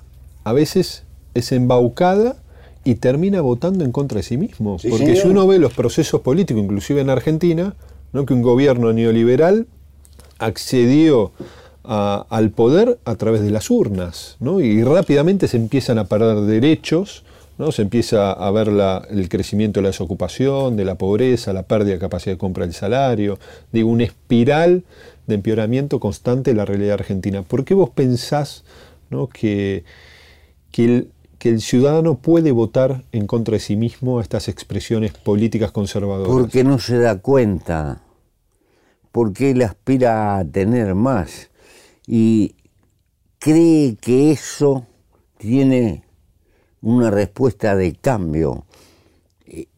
a 0.43 0.53
veces 0.53 1.05
es 1.35 1.53
embaucada 1.53 2.35
y 2.83 2.97
termina 2.97 3.43
votando 3.43 3.85
en 3.85 3.93
contra 3.93 4.17
de 4.17 4.25
sí 4.25 4.37
mismo. 4.37 4.77
Porque 4.91 5.15
si 5.15 5.29
uno 5.29 5.47
ve 5.47 5.61
los 5.61 5.73
procesos 5.73 6.23
políticos, 6.23 6.65
inclusive 6.65 7.01
en 7.01 7.11
Argentina, 7.11 7.77
¿no? 8.13 8.27
que 8.27 8.35
un 8.35 8.43
gobierno 8.43 8.93
neoliberal 8.93 9.69
accedió 10.41 11.31
al 11.85 12.51
poder 12.51 12.99
a 13.05 13.15
través 13.15 13.41
de 13.43 13.51
las 13.51 13.71
urnas, 13.71 14.37
¿no? 14.41 14.59
y 14.59 14.83
rápidamente 14.83 15.47
se 15.47 15.59
empiezan 15.59 15.99
a 15.99 16.07
perder 16.07 16.41
derechos 16.41 17.23
se 17.71 17.83
empieza 17.83 18.33
a 18.33 18.51
ver 18.51 18.69
el 19.11 19.29
crecimiento 19.29 19.81
de 19.81 19.83
la 19.83 19.89
desocupación, 19.91 20.77
de 20.77 20.85
la 20.85 20.97
pobreza, 20.97 21.53
la 21.53 21.65
pérdida 21.65 21.95
de 21.95 21.99
capacidad 21.99 22.35
de 22.35 22.39
compra 22.39 22.65
del 22.65 22.75
salario, 22.75 23.39
digo, 23.71 23.91
una 23.91 24.05
espiral 24.05 24.85
de 25.27 25.35
empeoramiento 25.35 26.01
constante 26.01 26.51
de 26.51 26.57
la 26.57 26.65
realidad 26.65 26.95
argentina. 26.95 27.43
¿Por 27.43 27.65
qué 27.65 27.75
vos 27.75 27.91
pensás 27.91 28.65
que, 29.33 29.85
que, 30.71 31.09
el, 31.43 31.61
ciudadano 31.61 32.17
puede 32.17 32.51
votar 32.53 33.05
en 33.13 33.27
contra 33.27 33.55
de 33.55 33.61
sí 33.61 33.77
mismo 33.77 34.19
a 34.19 34.23
estas 34.23 34.49
expresiones 34.49 35.13
políticas 35.13 35.71
conservadoras? 35.71 36.33
Porque 36.33 36.65
no 36.65 36.79
se 36.79 36.99
da 36.99 37.19
cuenta, 37.19 38.03
porque 39.13 39.51
él 39.51 39.63
aspira 39.63 40.39
a 40.39 40.45
tener 40.45 40.95
más. 40.95 41.51
Y 42.07 42.55
cree 43.39 43.97
que 44.01 44.33
eso 44.33 44.87
tiene 45.39 46.05
una 46.83 47.11
respuesta 47.11 47.77
de 47.77 47.95
cambio. 47.95 48.65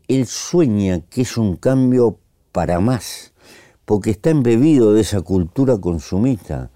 Él 0.09 0.27
sueña 0.27 1.01
que 1.09 1.23
es 1.23 1.37
un 1.37 1.57
cambio 1.57 2.19
para 2.53 2.81
más, 2.81 3.33
porque 3.85 4.11
está 4.11 4.31
embebido 4.31 4.93
de 4.93 5.01
esa 5.01 5.23
cultura 5.23 5.79
consumista 5.79 6.71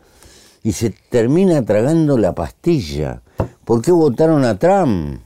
y 0.62 0.72
se 0.72 0.90
termina 0.90 1.64
tragando 1.64 2.18
la 2.18 2.34
pastilla. 2.34 3.22
¿Por 3.64 3.82
qué 3.82 3.92
votaron 3.92 4.44
a 4.44 4.58
Trump? 4.58 5.20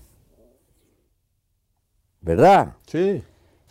¿Verdad? 2.20 2.74
Sí. 2.86 3.22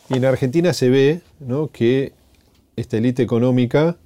Y 0.10 0.18
en 0.18 0.26
Argentina 0.26 0.74
se 0.74 0.90
ve 0.90 1.22
¿no? 1.40 1.68
que 1.68 2.14
esta 2.76 2.98
élite 2.98 3.22
económica 3.22 3.98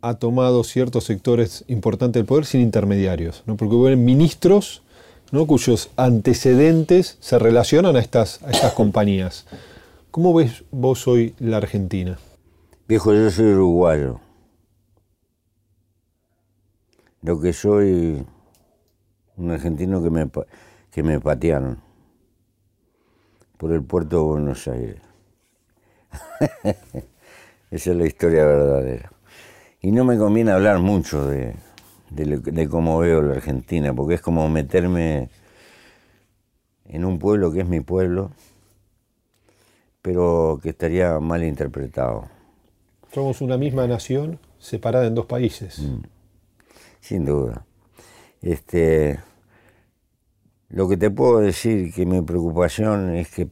ha 0.00 0.14
tomado 0.14 0.62
ciertos 0.62 1.04
sectores 1.04 1.64
importantes 1.66 2.20
del 2.20 2.26
poder 2.26 2.46
sin 2.46 2.60
intermediarios, 2.60 3.42
¿no? 3.46 3.56
porque 3.56 3.74
hubo 3.74 3.88
ministros 3.96 4.82
¿no? 5.32 5.46
cuyos 5.46 5.90
antecedentes 5.96 7.16
se 7.20 7.38
relacionan 7.38 7.96
a 7.96 8.00
estas, 8.00 8.42
a 8.42 8.50
estas 8.50 8.72
compañías. 8.72 9.46
¿Cómo 10.10 10.34
ves 10.34 10.64
vos 10.70 11.06
hoy 11.06 11.34
la 11.38 11.58
Argentina? 11.58 12.18
Viejo, 12.86 13.12
yo 13.12 13.30
soy 13.30 13.46
uruguayo. 13.46 14.20
Lo 17.22 17.40
que 17.40 17.52
soy 17.52 18.24
un 19.36 19.50
argentino 19.50 20.02
que 20.02 20.10
me, 20.10 20.30
que 20.90 21.02
me 21.02 21.20
patearon 21.20 21.78
por 23.56 23.72
el 23.72 23.82
puerto 23.82 24.16
de 24.16 24.22
Buenos 24.22 24.66
Aires. 24.68 25.00
Esa 27.70 27.90
es 27.90 27.96
la 27.96 28.06
historia 28.06 28.46
verdadera. 28.46 29.12
Y 29.80 29.92
no 29.92 30.04
me 30.04 30.16
conviene 30.16 30.52
hablar 30.52 30.78
mucho 30.78 31.26
de, 31.26 31.54
de, 32.10 32.68
cómo 32.68 32.98
veo 32.98 33.22
la 33.22 33.34
Argentina, 33.34 33.94
porque 33.94 34.14
es 34.14 34.20
como 34.20 34.48
meterme 34.48 35.30
en 36.86 37.04
un 37.04 37.18
pueblo 37.18 37.52
que 37.52 37.60
es 37.60 37.68
mi 37.68 37.80
pueblo, 37.80 38.30
pero 40.02 40.58
que 40.62 40.70
estaría 40.70 41.18
mal 41.20 41.44
interpretado. 41.44 42.28
Somos 43.12 43.40
una 43.40 43.56
misma 43.56 43.86
nación 43.86 44.38
separada 44.58 45.06
en 45.06 45.14
dos 45.14 45.26
países. 45.26 45.78
Mm. 45.78 46.02
Sin 47.00 47.24
duda. 47.24 47.64
Este, 48.40 49.18
lo 50.68 50.88
que 50.88 50.96
te 50.96 51.10
puedo 51.10 51.38
decir 51.40 51.92
que 51.92 52.06
mi 52.06 52.22
preocupación 52.22 53.14
es 53.14 53.30
que 53.30 53.48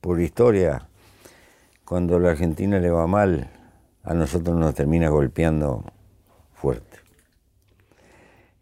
por 0.00 0.20
historia, 0.20 0.88
cuando 1.84 2.16
a 2.16 2.20
la 2.20 2.30
Argentina 2.30 2.78
le 2.78 2.90
va 2.90 3.06
mal, 3.06 3.50
a 4.02 4.14
nosotros 4.14 4.56
nos 4.56 4.74
termina 4.74 5.08
golpeando 5.08 5.84
fuerte. 6.54 6.98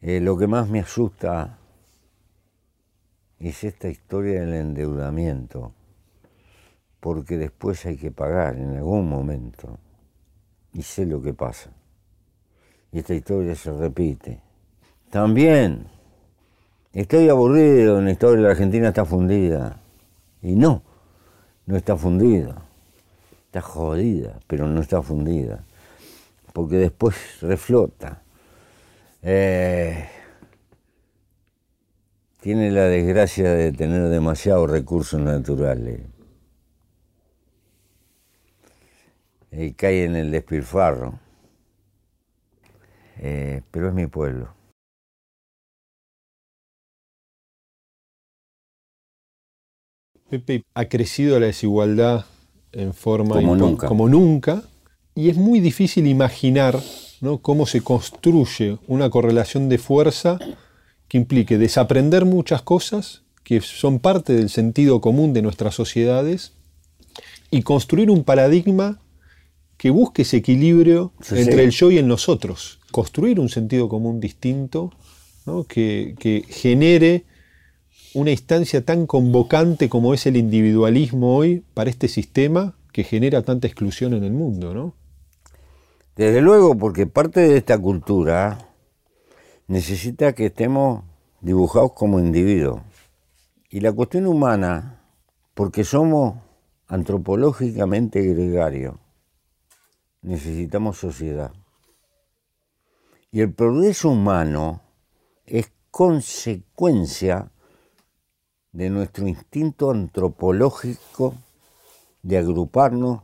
Eh, 0.01 0.21
lo 0.21 0.37
que 0.39 0.47
más 0.47 0.69
me 0.69 0.81
asusta 0.81 1.59
es 3.41 3.65
esta 3.65 3.89
historia 3.89 4.41
del 4.41 4.55
endeudamiento, 4.55 5.73
porque 7.01 7.37
después 7.37 7.85
hay 7.87 7.97
que 7.97 8.11
pagar 8.11 8.57
en 8.57 8.77
algún 8.77 9.09
momento, 9.09 9.79
y 10.73 10.83
sé 10.83 11.07
lo 11.07 11.21
que 11.21 11.35
pasa. 11.35 11.71
Y 12.93 13.01
esta 13.01 13.15
historia 13.15 13.55
se 13.55 13.73
repite. 13.73 14.41
También 15.11 15.87
estoy 16.93 17.29
aburrido 17.29 17.99
en 17.99 18.07
la 18.07 18.13
historia 18.13 18.37
de 18.37 18.43
la 18.43 18.51
Argentina 18.51 18.89
está 18.89 19.05
fundida. 19.05 19.81
Y 20.43 20.55
no, 20.55 20.83
no 21.67 21.77
está 21.77 21.97
fundida. 21.97 22.63
Está 23.47 23.61
jodida, 23.63 24.39
pero 24.47 24.69
no 24.69 24.81
está 24.81 25.03
fundida. 25.03 25.65
Porque 26.53 26.77
después 26.77 27.41
reflota. 27.41 28.23
Eh, 29.31 30.09
tiene 32.41 32.71
la 32.71 32.85
desgracia 32.85 33.53
de 33.53 33.73
tener 33.73 34.09
demasiados 34.09 34.71
recursos 34.71 35.21
naturales. 35.21 36.01
Y 39.53 39.75
cae 39.75 40.05
en 40.05 40.17
el 40.17 40.31
despilfarro. 40.31 41.21
Eh, 43.19 43.61
pero 43.71 43.89
es 43.89 43.95
mi 43.95 44.07
pueblo. 44.07 44.55
Pepe, 50.31 50.65
ha 50.73 50.87
crecido 50.87 51.39
la 51.39 51.47
desigualdad 51.47 52.25
en 52.73 52.95
forma 52.95 53.35
como 53.35 53.57
nunca. 53.57 53.89
como 53.89 54.09
nunca 54.09 54.63
y 55.15 55.29
es 55.29 55.37
muy 55.37 55.61
difícil 55.61 56.07
imaginar 56.07 56.81
¿no? 57.21 57.39
cómo 57.39 57.67
se 57.67 57.81
construye 57.81 58.79
una 58.87 59.11
correlación 59.11 59.69
de 59.69 59.79
fuerza 59.79 60.39
que 61.09 61.19
implique 61.19 61.59
desaprender 61.59 62.25
muchas 62.25 62.63
cosas 62.63 63.23
que 63.43 63.61
son 63.61 63.99
parte 63.99 64.35
del 64.35 64.51
sentido 64.51 65.01
común 65.01 65.33
de 65.33 65.43
nuestras 65.43 65.75
sociedades 65.75 66.53
y 67.51 67.63
construir 67.63 68.11
un 68.11 68.25
paradigma 68.25 69.01
que 69.79 69.91
busque 69.91 70.23
ese 70.23 70.39
equilibrio 70.39 71.13
entre 71.31 71.65
el 71.65 71.71
yo 71.71 71.91
y 71.91 71.99
el 71.99 72.07
nosotros. 72.07 72.79
Construir 72.91 73.41
un 73.41 73.49
sentido 73.49 73.89
común 73.89 74.21
distinto 74.21 74.93
que, 75.69 76.15
que 76.19 76.45
genere 76.49 77.25
una 78.13 78.31
instancia 78.31 78.85
tan 78.85 79.07
convocante 79.07 79.89
como 79.89 80.13
es 80.13 80.27
el 80.27 80.37
individualismo 80.37 81.37
hoy 81.37 81.63
para 81.75 81.91
este 81.91 82.09
sistema 82.09 82.75
que 82.93 83.05
genera 83.05 83.43
tanta 83.43 83.67
exclusión 83.67 84.13
en 84.15 84.25
el 84.25 84.33
mundo, 84.33 84.75
¿no? 84.75 84.95
Desde 86.19 86.41
luego, 86.41 86.77
porque 86.77 87.07
parte 87.07 87.39
de 87.39 87.59
esta 87.59 87.79
cultura 87.79 88.59
necesita 89.69 90.33
que 90.33 90.47
estemos 90.47 91.05
dibujados 91.41 91.93
como 91.93 92.19
individuos. 92.19 92.81
Y 93.71 93.79
la 93.79 93.93
cuestión 93.93 94.27
humana, 94.27 95.01
porque 95.55 95.85
somos 95.85 96.35
antropológicamente 96.89 98.21
gregarios, 98.23 98.97
necesitamos 100.21 100.99
sociedad. 100.99 101.53
Y 103.31 103.41
el 103.41 103.53
progreso 103.55 104.09
humano 104.09 104.81
es 105.47 105.71
consecuencia 105.93 107.53
de 108.73 108.91
nuestro 108.91 109.29
instinto 109.29 109.93
antropológico 109.93 111.37
de 112.25 112.39
agruparnos 112.39 113.23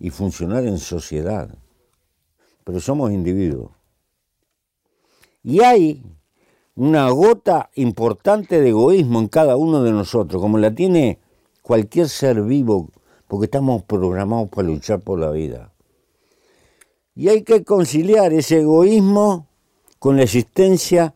y 0.00 0.10
funcionar 0.10 0.64
en 0.64 0.78
sociedad. 0.78 1.56
Pero 2.68 2.80
somos 2.80 3.12
individuos. 3.12 3.70
Y 5.42 5.62
hay 5.62 6.02
una 6.74 7.08
gota 7.08 7.70
importante 7.76 8.60
de 8.60 8.68
egoísmo 8.68 9.20
en 9.20 9.28
cada 9.28 9.56
uno 9.56 9.82
de 9.82 9.90
nosotros, 9.90 10.42
como 10.42 10.58
la 10.58 10.74
tiene 10.74 11.18
cualquier 11.62 12.10
ser 12.10 12.42
vivo, 12.42 12.90
porque 13.26 13.46
estamos 13.46 13.84
programados 13.84 14.50
para 14.50 14.68
luchar 14.68 15.00
por 15.00 15.18
la 15.18 15.30
vida. 15.30 15.72
Y 17.14 17.30
hay 17.30 17.42
que 17.42 17.64
conciliar 17.64 18.34
ese 18.34 18.60
egoísmo 18.60 19.46
con 19.98 20.18
la 20.18 20.24
existencia, 20.24 21.14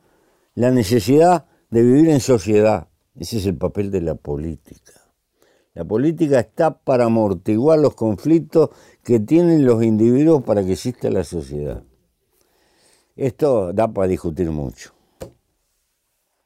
la 0.55 0.71
necesidad 0.71 1.45
de 1.69 1.83
vivir 1.83 2.09
en 2.09 2.21
sociedad. 2.21 2.89
Ese 3.15 3.37
es 3.37 3.45
el 3.45 3.59
papel 3.59 3.91
de 3.91 4.01
la 4.01 4.15
política. 4.15 5.03
La 5.75 5.85
política 5.85 6.41
está 6.41 6.79
para 6.79 7.05
amortiguar 7.05 7.79
los 7.79 7.95
conflictos 7.95 8.71
que 9.05 9.21
tienen 9.21 9.65
los 9.65 9.83
individuos 9.83 10.43
para 10.45 10.65
que 10.65 10.73
exista 10.73 11.11
la 11.11 11.25
sociedad. 11.25 11.83
Esto 13.17 13.73
da 13.73 13.89
para 13.89 14.09
discutir 14.09 14.51
mucho. 14.51 14.93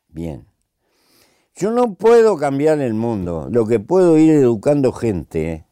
Bien. 0.09 0.47
Yo 1.55 1.71
no 1.71 1.95
puedo 1.95 2.37
cambiar 2.37 2.81
el 2.81 2.95
mundo, 2.95 3.49
lo 3.51 3.67
que 3.67 3.81
puedo 3.81 4.19
ir 4.19 4.31
educando 4.33 4.93
gente, 4.93 5.53
¿eh? 5.53 5.65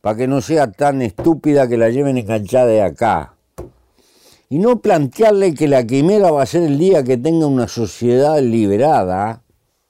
para 0.00 0.16
que 0.16 0.28
no 0.28 0.40
sea 0.40 0.70
tan 0.70 1.02
estúpida 1.02 1.66
que 1.66 1.76
la 1.76 1.90
lleven 1.90 2.18
enganchada 2.18 2.66
de 2.66 2.82
acá. 2.82 3.34
Y 4.48 4.58
no 4.58 4.80
plantearle 4.80 5.54
que 5.54 5.66
la 5.66 5.84
quimera 5.84 6.30
va 6.30 6.42
a 6.42 6.46
ser 6.46 6.62
el 6.62 6.78
día 6.78 7.02
que 7.02 7.16
tenga 7.16 7.46
una 7.46 7.66
sociedad 7.66 8.40
liberada, 8.40 9.42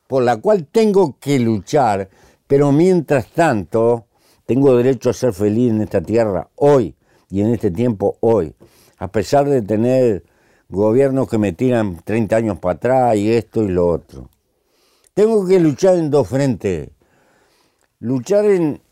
por 0.06 0.22
la 0.22 0.38
cual 0.38 0.66
tengo 0.66 1.18
que 1.20 1.38
luchar, 1.38 2.08
pero 2.46 2.72
mientras 2.72 3.26
tanto 3.28 4.06
tengo 4.46 4.76
derecho 4.76 5.10
a 5.10 5.12
ser 5.12 5.32
feliz 5.32 5.70
en 5.70 5.82
esta 5.82 6.00
tierra 6.00 6.48
hoy 6.54 6.94
y 7.28 7.40
en 7.40 7.52
este 7.52 7.70
tiempo 7.70 8.16
hoy, 8.20 8.54
a 8.98 9.08
pesar 9.08 9.48
de 9.48 9.60
tener 9.60 10.24
gobiernos 10.68 11.28
que 11.28 11.38
me 11.38 11.52
tiran 11.52 12.00
30 12.04 12.36
años 12.36 12.58
para 12.58 12.74
atrás 12.74 13.16
y 13.16 13.32
esto 13.32 13.62
y 13.62 13.68
lo 13.68 13.88
otro. 13.88 14.30
Tengo 15.14 15.46
que 15.46 15.58
luchar 15.58 15.96
en 15.96 16.10
dos 16.10 16.28
frentes. 16.28 16.90
Luchar 17.98 18.44
en, 18.44 18.82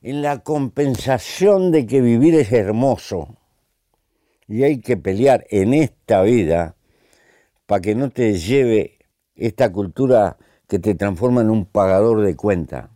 en 0.00 0.22
la 0.22 0.40
compensación 0.40 1.70
de 1.70 1.86
que 1.86 2.00
vivir 2.00 2.34
es 2.34 2.52
hermoso. 2.52 3.36
Y 4.48 4.64
hay 4.64 4.80
que 4.80 4.96
pelear 4.96 5.46
en 5.50 5.72
esta 5.74 6.22
vida 6.22 6.76
para 7.66 7.80
que 7.80 7.94
no 7.94 8.10
te 8.10 8.34
lleve 8.34 8.98
esta 9.34 9.72
cultura 9.72 10.36
que 10.68 10.78
te 10.78 10.94
transforma 10.94 11.40
en 11.40 11.50
un 11.50 11.64
pagador 11.64 12.22
de 12.22 12.36
cuenta. 12.36 12.90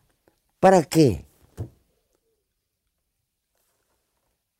¿Para 0.58 0.82
qué? 0.82 1.25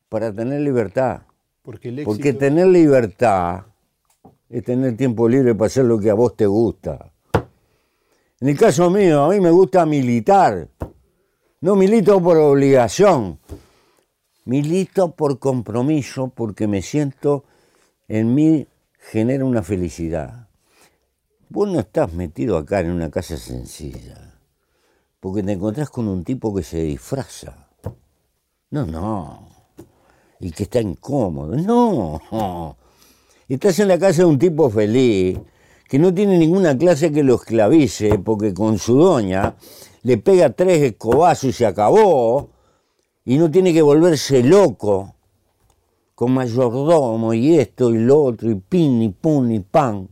Para 0.09 0.33
tener 0.33 0.61
libertad. 0.61 1.21
Porque, 1.61 2.33
tener 2.33 2.67
libertad 2.67 3.65
es 4.49 4.63
tener 4.63 4.95
tiempo 4.95 5.27
libre 5.27 5.53
para 5.53 5.67
hacer 5.67 5.83
lo 5.83 5.99
que 5.99 6.09
a 6.09 6.13
vos 6.13 6.37
te 6.37 6.45
gusta. 6.45 7.11
En 8.39 8.47
el 8.47 8.57
caso 8.57 8.89
mío, 8.89 9.25
a 9.25 9.29
mí 9.29 9.41
me 9.41 9.51
gusta 9.51 9.85
militar. 9.85 10.69
No 11.59 11.75
milito 11.75 12.21
por 12.23 12.37
obligación, 12.37 13.39
milito 14.45 15.11
por 15.11 15.39
compromiso 15.39 16.29
porque 16.29 16.67
me 16.67 16.81
siento 16.81 17.43
en 18.07 18.33
mí 18.33 18.65
genera 18.97 19.43
una 19.43 19.61
felicidad. 19.61 20.47
Vos 21.49 21.67
no 21.67 21.79
estás 21.79 22.13
metido 22.13 22.57
acá 22.57 22.79
en 22.79 22.91
una 22.91 23.09
casa 23.09 23.35
sencilla, 23.35 24.39
porque 25.19 25.43
te 25.43 25.51
encontrás 25.51 25.89
con 25.89 26.07
un 26.07 26.23
tipo 26.23 26.55
que 26.55 26.63
se 26.63 26.81
disfraza. 26.81 27.67
No, 28.69 28.85
no. 28.85 29.56
Y 30.39 30.51
que 30.51 30.63
está 30.63 30.81
incómodo. 30.81 31.55
No. 31.55 32.77
Estás 33.47 33.79
en 33.79 33.87
la 33.87 33.97
casa 33.97 34.23
de 34.23 34.25
un 34.25 34.37
tipo 34.37 34.69
feliz, 34.69 35.39
que 35.87 35.97
no 35.97 36.13
tiene 36.13 36.37
ninguna 36.37 36.77
clase 36.77 37.11
que 37.11 37.23
lo 37.23 37.35
esclavice, 37.35 38.19
porque 38.19 38.53
con 38.53 38.77
su 38.77 38.97
doña 38.97 39.55
le 40.03 40.17
pega 40.17 40.49
tres 40.49 40.81
escobazos 40.83 41.45
y 41.45 41.53
se 41.53 41.65
acabó, 41.65 42.49
y 43.23 43.37
no 43.37 43.49
tiene 43.49 43.73
que 43.73 43.81
volverse 43.81 44.43
loco 44.43 45.13
con 46.13 46.33
mayordomo 46.33 47.33
y 47.33 47.57
esto 47.57 47.89
y 47.91 47.99
lo 47.99 48.23
otro, 48.23 48.49
y 48.49 48.55
pin, 48.55 49.01
y 49.01 49.09
pum, 49.09 49.51
y 49.51 49.59
pan. 49.59 50.09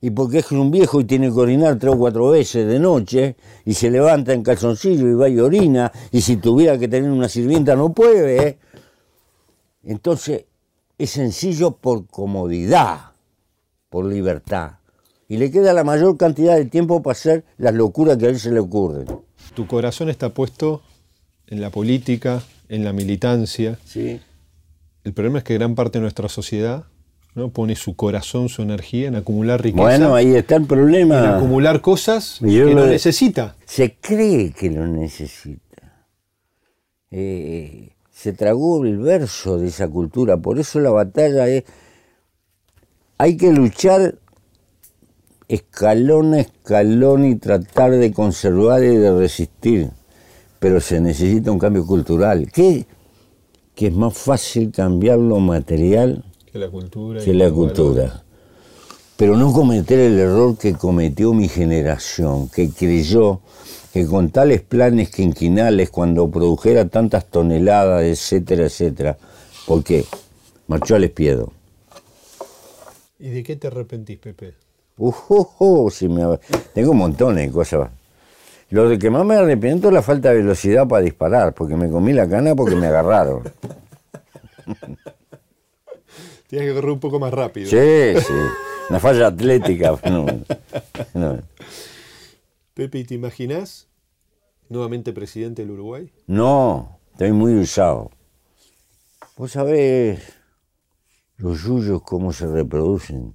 Y 0.00 0.10
porque 0.10 0.38
es 0.40 0.52
un 0.52 0.70
viejo 0.70 1.00
y 1.00 1.04
tiene 1.04 1.28
que 1.28 1.40
orinar 1.40 1.78
tres 1.78 1.94
o 1.94 1.98
cuatro 1.98 2.28
veces 2.28 2.66
de 2.66 2.78
noche, 2.78 3.36
y 3.64 3.72
se 3.72 3.90
levanta 3.90 4.34
en 4.34 4.42
calzoncillo 4.42 5.08
y 5.08 5.14
va 5.14 5.28
y 5.28 5.40
orina, 5.40 5.90
y 6.10 6.20
si 6.20 6.36
tuviera 6.36 6.76
que 6.76 6.88
tener 6.88 7.10
una 7.10 7.28
sirvienta 7.28 7.74
no 7.76 7.92
puede. 7.92 8.58
Entonces, 9.86 10.44
es 10.98 11.10
sencillo 11.10 11.72
por 11.72 12.06
comodidad, 12.06 13.12
por 13.90 14.06
libertad. 14.06 14.72
Y 15.28 15.38
le 15.38 15.50
queda 15.50 15.72
la 15.72 15.84
mayor 15.84 16.16
cantidad 16.16 16.56
de 16.56 16.66
tiempo 16.66 17.02
para 17.02 17.12
hacer 17.12 17.44
las 17.56 17.74
locuras 17.74 18.16
que 18.16 18.26
a 18.26 18.28
él 18.28 18.38
se 18.38 18.50
le 18.50 18.60
ocurren. 18.60 19.06
Tu 19.54 19.66
corazón 19.66 20.10
está 20.10 20.30
puesto 20.30 20.82
en 21.46 21.60
la 21.60 21.70
política, 21.70 22.42
en 22.68 22.84
la 22.84 22.92
militancia. 22.92 23.78
Sí. 23.84 24.20
El 25.02 25.12
problema 25.12 25.38
es 25.38 25.44
que 25.44 25.54
gran 25.54 25.74
parte 25.74 25.98
de 25.98 26.02
nuestra 26.02 26.28
sociedad 26.28 26.84
¿no? 27.34 27.50
pone 27.50 27.76
su 27.76 27.96
corazón, 27.96 28.48
su 28.48 28.62
energía 28.62 29.08
en 29.08 29.16
acumular 29.16 29.62
riqueza. 29.62 29.82
Bueno, 29.82 30.14
ahí 30.14 30.34
está 30.34 30.56
el 30.56 30.66
problema. 30.66 31.18
En 31.18 31.24
acumular 31.26 31.80
cosas 31.80 32.38
yo 32.40 32.66
que 32.66 32.74
lo 32.74 32.80
no 32.80 32.86
necesita. 32.86 33.56
Se 33.66 33.96
cree 33.96 34.52
que 34.52 34.70
lo 34.70 34.86
necesita. 34.86 35.60
Eh, 37.10 37.93
se 38.14 38.32
tragó 38.32 38.84
el 38.84 38.98
verso 38.98 39.58
de 39.58 39.66
esa 39.68 39.88
cultura, 39.88 40.36
por 40.36 40.58
eso 40.58 40.78
la 40.80 40.90
batalla 40.90 41.48
es... 41.48 41.64
Hay 43.18 43.36
que 43.36 43.52
luchar 43.52 44.18
escalón 45.48 46.34
a 46.34 46.40
escalón 46.40 47.24
y 47.24 47.36
tratar 47.36 47.90
de 47.90 48.12
conservar 48.12 48.82
y 48.82 48.96
de 48.96 49.16
resistir, 49.16 49.90
pero 50.58 50.80
se 50.80 51.00
necesita 51.00 51.50
un 51.50 51.58
cambio 51.58 51.84
cultural. 51.86 52.50
¿Qué? 52.52 52.86
Que 53.74 53.88
es 53.88 53.94
más 53.94 54.16
fácil 54.16 54.70
cambiar 54.72 55.18
lo 55.18 55.40
material 55.40 56.24
Que 56.50 56.58
la 56.58 56.70
cultura. 56.70 57.20
que 57.20 57.34
la 57.34 57.48
valores. 57.50 57.54
cultura. 57.74 58.24
Pero 59.16 59.36
no 59.36 59.52
cometer 59.52 59.98
el 59.98 60.18
error 60.18 60.56
que 60.56 60.74
cometió 60.74 61.32
mi 61.34 61.48
generación, 61.48 62.48
que 62.48 62.70
creyó 62.70 63.40
que 63.94 64.04
con 64.06 64.30
tales 64.30 64.60
planes 64.60 65.08
quinquinales, 65.08 65.88
cuando 65.88 66.28
produjera 66.28 66.88
tantas 66.88 67.26
toneladas, 67.26 68.02
etcétera, 68.02 68.64
etcétera, 68.64 69.16
¿por 69.68 69.84
qué? 69.84 70.04
Marchó 70.66 70.96
al 70.96 71.04
espiedo. 71.04 71.52
¿Y 73.20 73.28
de 73.30 73.44
qué 73.44 73.54
te 73.54 73.68
arrepentís, 73.68 74.18
Pepe? 74.18 74.54
Si 75.92 76.08
me- 76.08 76.38
Tengo 76.74 76.90
un 76.90 76.98
montón 76.98 77.36
de 77.36 77.48
cosas. 77.52 77.88
Lo 78.70 78.88
de 78.88 78.98
que 78.98 79.10
más 79.10 79.24
me 79.24 79.36
arrepiento 79.36 79.86
es 79.88 79.94
la 79.94 80.02
falta 80.02 80.30
de 80.30 80.38
velocidad 80.38 80.88
para 80.88 81.02
disparar, 81.04 81.54
porque 81.54 81.76
me 81.76 81.88
comí 81.88 82.12
la 82.12 82.28
cana 82.28 82.56
porque 82.56 82.74
me 82.74 82.88
agarraron. 82.88 83.44
Tienes 86.48 86.68
que 86.68 86.74
correr 86.74 86.90
un 86.90 86.98
poco 87.00 87.20
más 87.20 87.32
rápido. 87.32 87.70
Sí, 87.70 88.20
sí. 88.20 88.32
Una 88.90 88.98
falla 88.98 89.28
atlética. 89.28 89.94
No, 90.10 90.26
no. 91.14 91.38
Pepe, 92.74 92.98
¿y 92.98 93.04
te 93.04 93.14
imaginás 93.14 93.86
nuevamente 94.68 95.12
presidente 95.12 95.62
del 95.62 95.70
Uruguay? 95.70 96.10
No, 96.26 96.98
estoy 97.12 97.30
muy 97.30 97.54
usado. 97.54 98.10
Vos 99.36 99.52
sabés 99.52 100.20
los 101.36 101.62
yuyos 101.62 102.02
cómo 102.02 102.32
se 102.32 102.48
reproducen. 102.48 103.32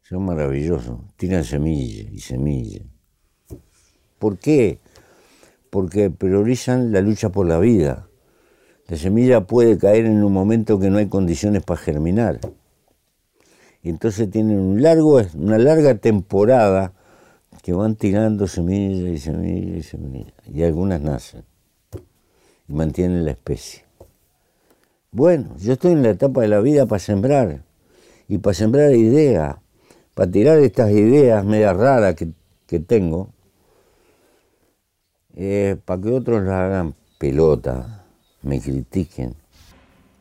Son 0.00 0.24
maravillosos. 0.24 1.00
Tiran 1.16 1.44
semilla 1.44 2.08
y 2.10 2.20
semilla. 2.20 2.80
¿Por 4.18 4.38
qué? 4.38 4.80
Porque 5.68 6.08
priorizan 6.08 6.92
la 6.92 7.02
lucha 7.02 7.28
por 7.28 7.46
la 7.46 7.58
vida. 7.58 8.08
La 8.86 8.96
semilla 8.96 9.46
puede 9.46 9.76
caer 9.76 10.06
en 10.06 10.24
un 10.24 10.32
momento 10.32 10.80
que 10.80 10.88
no 10.88 10.96
hay 10.96 11.08
condiciones 11.08 11.62
para 11.62 11.78
germinar. 11.78 12.40
Y 13.82 13.90
entonces 13.90 14.30
tienen 14.30 14.60
una 14.60 15.58
larga 15.58 15.94
temporada 15.98 16.94
que 17.62 17.72
van 17.72 17.96
tirando 17.96 18.46
semilla 18.46 19.08
y 19.10 19.18
semilla 19.18 19.76
y 19.76 19.82
semilla. 19.82 20.32
Y 20.52 20.62
algunas 20.62 21.00
nacen 21.00 21.44
y 22.68 22.72
mantienen 22.72 23.24
la 23.24 23.32
especie. 23.32 23.84
Bueno, 25.10 25.56
yo 25.58 25.72
estoy 25.72 25.92
en 25.92 26.02
la 26.02 26.10
etapa 26.10 26.42
de 26.42 26.48
la 26.48 26.60
vida 26.60 26.86
para 26.86 27.00
sembrar 27.00 27.64
y 28.28 28.38
para 28.38 28.54
sembrar 28.54 28.92
ideas, 28.92 29.56
para 30.14 30.30
tirar 30.30 30.58
estas 30.58 30.90
ideas 30.92 31.44
medias 31.44 31.76
raras 31.76 32.14
que, 32.14 32.28
que 32.66 32.78
tengo, 32.78 33.30
eh, 35.36 35.76
para 35.84 36.00
que 36.00 36.10
otros 36.10 36.44
las 36.44 36.54
hagan 36.54 36.94
pelota, 37.18 38.04
me 38.42 38.60
critiquen. 38.60 39.34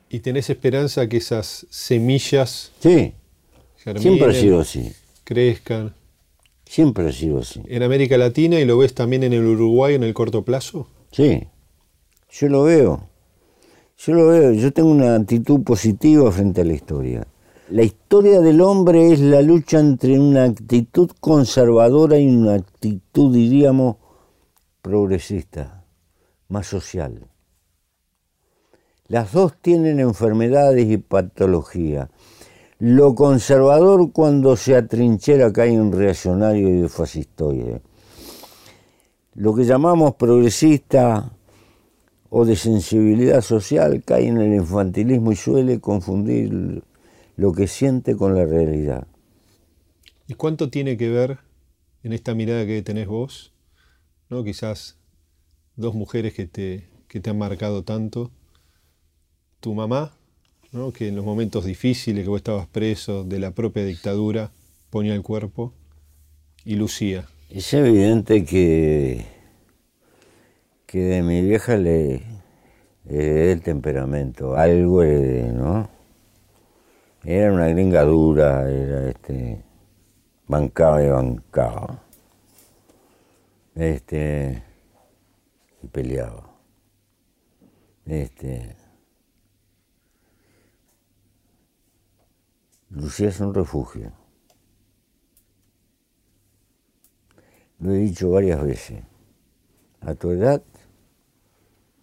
¿Y 0.09 0.19
tenés 0.19 0.49
esperanza 0.49 1.07
que 1.07 1.17
esas 1.17 1.67
semillas 1.69 2.71
Sí, 2.79 3.13
siempre 3.97 4.31
ha 4.31 4.33
sido 4.33 4.61
así, 4.61 4.91
crezcan 5.23 5.93
siempre 6.69 7.09
ha 7.09 7.11
sido 7.11 7.39
así. 7.39 7.63
en 7.65 7.81
América 7.81 8.15
Latina 8.15 8.59
y 8.59 8.65
lo 8.65 8.77
ves 8.77 8.93
también 8.93 9.23
en 9.23 9.33
el 9.33 9.43
Uruguay 9.43 9.95
en 9.95 10.03
el 10.03 10.13
corto 10.13 10.45
plazo? 10.45 10.87
Sí, 11.11 11.47
yo 12.29 12.47
lo 12.47 12.63
veo. 12.63 13.09
Yo 13.97 14.13
lo 14.13 14.27
veo, 14.27 14.53
yo 14.53 14.71
tengo 14.71 14.91
una 14.91 15.15
actitud 15.15 15.63
positiva 15.63 16.31
frente 16.31 16.61
a 16.61 16.65
la 16.65 16.73
historia. 16.73 17.27
La 17.69 17.81
historia 17.81 18.39
del 18.39 18.61
hombre 18.61 19.11
es 19.11 19.19
la 19.19 19.41
lucha 19.41 19.79
entre 19.79 20.19
una 20.19 20.43
actitud 20.43 21.09
conservadora 21.19 22.19
y 22.19 22.27
una 22.27 22.53
actitud, 22.53 23.33
diríamos, 23.33 23.97
progresista, 24.83 25.83
más 26.49 26.67
social. 26.67 27.27
Las 29.07 29.33
dos 29.33 29.53
tienen 29.59 29.99
enfermedades 29.99 30.87
y 30.87 30.97
patología. 30.97 32.11
Lo 32.79 33.13
conservador 33.13 34.11
cuando 34.11 34.55
se 34.55 34.75
atrinchera 34.75 35.51
cae 35.53 35.73
en 35.73 35.91
reaccionario 35.91 36.85
y 36.85 36.87
fascistoide 36.87 37.81
lo 39.39 39.55
que 39.55 39.63
llamamos 39.63 40.15
progresista 40.15 41.31
o 42.29 42.43
de 42.43 42.57
sensibilidad 42.57 43.39
social 43.39 44.03
cae 44.03 44.27
en 44.27 44.37
el 44.37 44.53
infantilismo 44.53 45.31
y 45.31 45.37
suele 45.37 45.79
confundir 45.79 46.83
lo 47.37 47.53
que 47.53 47.67
siente 47.67 48.17
con 48.17 48.35
la 48.35 48.43
realidad. 48.43 49.07
¿Y 50.27 50.33
cuánto 50.33 50.69
tiene 50.69 50.97
que 50.97 51.09
ver 51.09 51.39
en 52.03 52.11
esta 52.11 52.35
mirada 52.35 52.65
que 52.65 52.81
tenés 52.81 53.07
vos? 53.07 53.53
¿no? 54.29 54.43
Quizás 54.43 54.97
dos 55.77 55.95
mujeres 55.95 56.33
que 56.33 56.45
te, 56.45 56.89
que 57.07 57.21
te 57.21 57.29
han 57.29 57.37
marcado 57.37 57.85
tanto. 57.85 58.31
Tu 59.61 59.73
mamá, 59.73 60.17
¿no? 60.71 60.91
que 60.91 61.07
en 61.07 61.15
los 61.15 61.25
momentos 61.25 61.65
difíciles 61.65 62.23
que 62.23 62.29
vos 62.29 62.37
estabas 62.37 62.67
preso 62.67 63.23
de 63.23 63.39
la 63.39 63.51
propia 63.51 63.85
dictadura 63.85 64.51
ponía 64.89 65.13
el 65.13 65.21
cuerpo. 65.21 65.73
Y 66.65 66.75
Lucía. 66.75 67.25
Es 67.49 67.73
evidente 67.73 68.45
que, 68.45 69.25
que 70.85 70.99
de 70.99 71.23
mi 71.23 71.41
vieja 71.41 71.77
le 71.77 72.21
el 73.09 73.61
temperamento, 73.61 74.55
algo 74.55 75.03
¿no? 75.03 75.89
Era 77.23 77.51
una 77.51 77.67
gringa 77.67 78.03
dura, 78.03 78.69
era 78.69 79.09
este, 79.09 79.63
bancaba 80.47 81.03
y 81.03 81.09
bancaba. 81.09 82.03
Este, 83.75 84.63
y 85.81 85.87
peleaba. 85.87 86.49
Este, 88.05 88.75
Lucía 92.89 93.29
es 93.29 93.39
un 93.39 93.53
refugio. 93.53 94.11
Lo 97.79 97.91
he 97.93 97.99
dicho 97.99 98.31
varias 98.31 98.63
veces. 98.63 99.03
A 100.01 100.15
tu 100.15 100.31
edad 100.31 100.63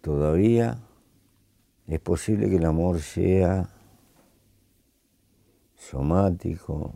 todavía 0.01 0.79
es 1.87 1.99
posible 1.99 2.49
que 2.49 2.55
el 2.55 2.65
amor 2.65 2.99
sea 3.01 3.69
somático, 5.75 6.93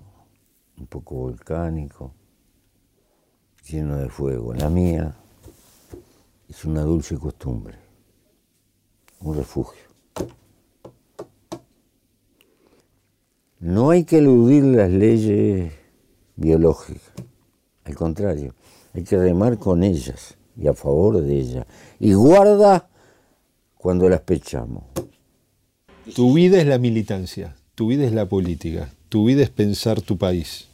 un 0.77 0.87
poco 0.87 1.15
volcánico, 1.15 2.13
lleno 3.65 3.97
de 3.97 4.09
fuego. 4.09 4.53
La 4.53 4.69
mía 4.69 5.15
es 6.47 6.63
una 6.65 6.81
dulce 6.81 7.17
costumbre, 7.17 7.77
un 9.19 9.35
refugio. 9.35 9.90
No 13.61 13.91
hay 13.91 14.05
que 14.05 14.17
eludir 14.17 14.63
las 14.63 14.89
leyes 14.89 15.71
biológicas, 16.35 17.13
al 17.83 17.93
contrario, 17.93 18.55
hay 18.95 19.03
que 19.03 19.15
remar 19.17 19.59
con 19.59 19.83
ellas 19.83 20.35
y 20.57 20.67
a 20.67 20.73
favor 20.73 21.21
de 21.21 21.39
ellas. 21.39 21.67
Y 21.99 22.13
guarda 22.13 22.89
cuando 23.77 24.09
las 24.09 24.21
pechamos. 24.21 24.85
Tu 26.15 26.33
vida 26.33 26.59
es 26.59 26.65
la 26.65 26.79
militancia, 26.79 27.55
tu 27.75 27.89
vida 27.89 28.03
es 28.03 28.13
la 28.13 28.25
política, 28.27 28.91
tu 29.09 29.25
vida 29.25 29.43
es 29.43 29.51
pensar 29.51 30.01
tu 30.01 30.17
país. 30.17 30.67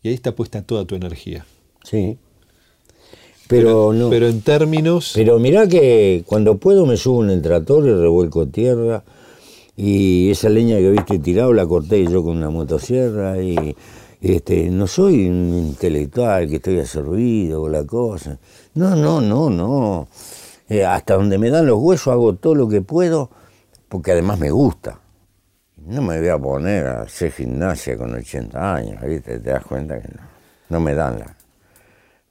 Y 0.00 0.08
ahí 0.08 0.14
está 0.14 0.36
puesta 0.36 0.62
toda 0.62 0.84
tu 0.84 0.94
energía. 0.94 1.44
Sí. 1.82 2.16
Pero, 3.48 3.92
no. 3.92 4.08
Pero 4.08 4.28
en 4.28 4.40
términos. 4.40 5.10
Pero 5.16 5.40
mirá 5.40 5.66
que 5.66 6.22
cuando 6.26 6.58
puedo 6.58 6.86
me 6.86 6.96
subo 6.96 7.24
en 7.24 7.30
el 7.30 7.42
tractor 7.42 7.84
y 7.88 7.92
revuelco 7.92 8.46
tierra. 8.46 9.02
Y 9.76 10.30
esa 10.30 10.48
leña 10.48 10.76
que 10.76 10.90
viste 10.90 11.18
tirado 11.18 11.52
la 11.52 11.66
corté 11.66 12.06
yo 12.06 12.22
con 12.22 12.36
una 12.36 12.50
motosierra. 12.50 13.40
Y 13.40 13.76
este, 14.20 14.70
no 14.70 14.86
soy 14.86 15.28
un 15.28 15.54
intelectual 15.54 16.48
que 16.48 16.56
estoy 16.56 16.84
servido 16.86 17.62
o 17.62 17.68
la 17.68 17.84
cosa. 17.84 18.38
No, 18.74 18.94
no, 18.94 19.20
no, 19.20 19.50
no. 19.50 20.08
Eh, 20.68 20.84
hasta 20.84 21.14
donde 21.14 21.38
me 21.38 21.50
dan 21.50 21.66
los 21.66 21.78
huesos 21.78 22.12
hago 22.12 22.34
todo 22.34 22.54
lo 22.54 22.68
que 22.68 22.80
puedo, 22.80 23.30
porque 23.88 24.12
además 24.12 24.38
me 24.38 24.50
gusta. 24.50 24.98
No 25.76 26.00
me 26.00 26.18
voy 26.18 26.28
a 26.28 26.38
poner 26.38 26.86
a 26.86 27.02
hacer 27.02 27.32
gimnasia 27.32 27.98
con 27.98 28.14
80 28.14 28.74
años, 28.74 29.02
¿viste? 29.02 29.38
Te 29.40 29.50
das 29.50 29.64
cuenta 29.64 30.00
que 30.00 30.08
no, 30.08 30.22
no 30.70 30.80
me 30.80 30.94
dan 30.94 31.18
la. 31.18 31.36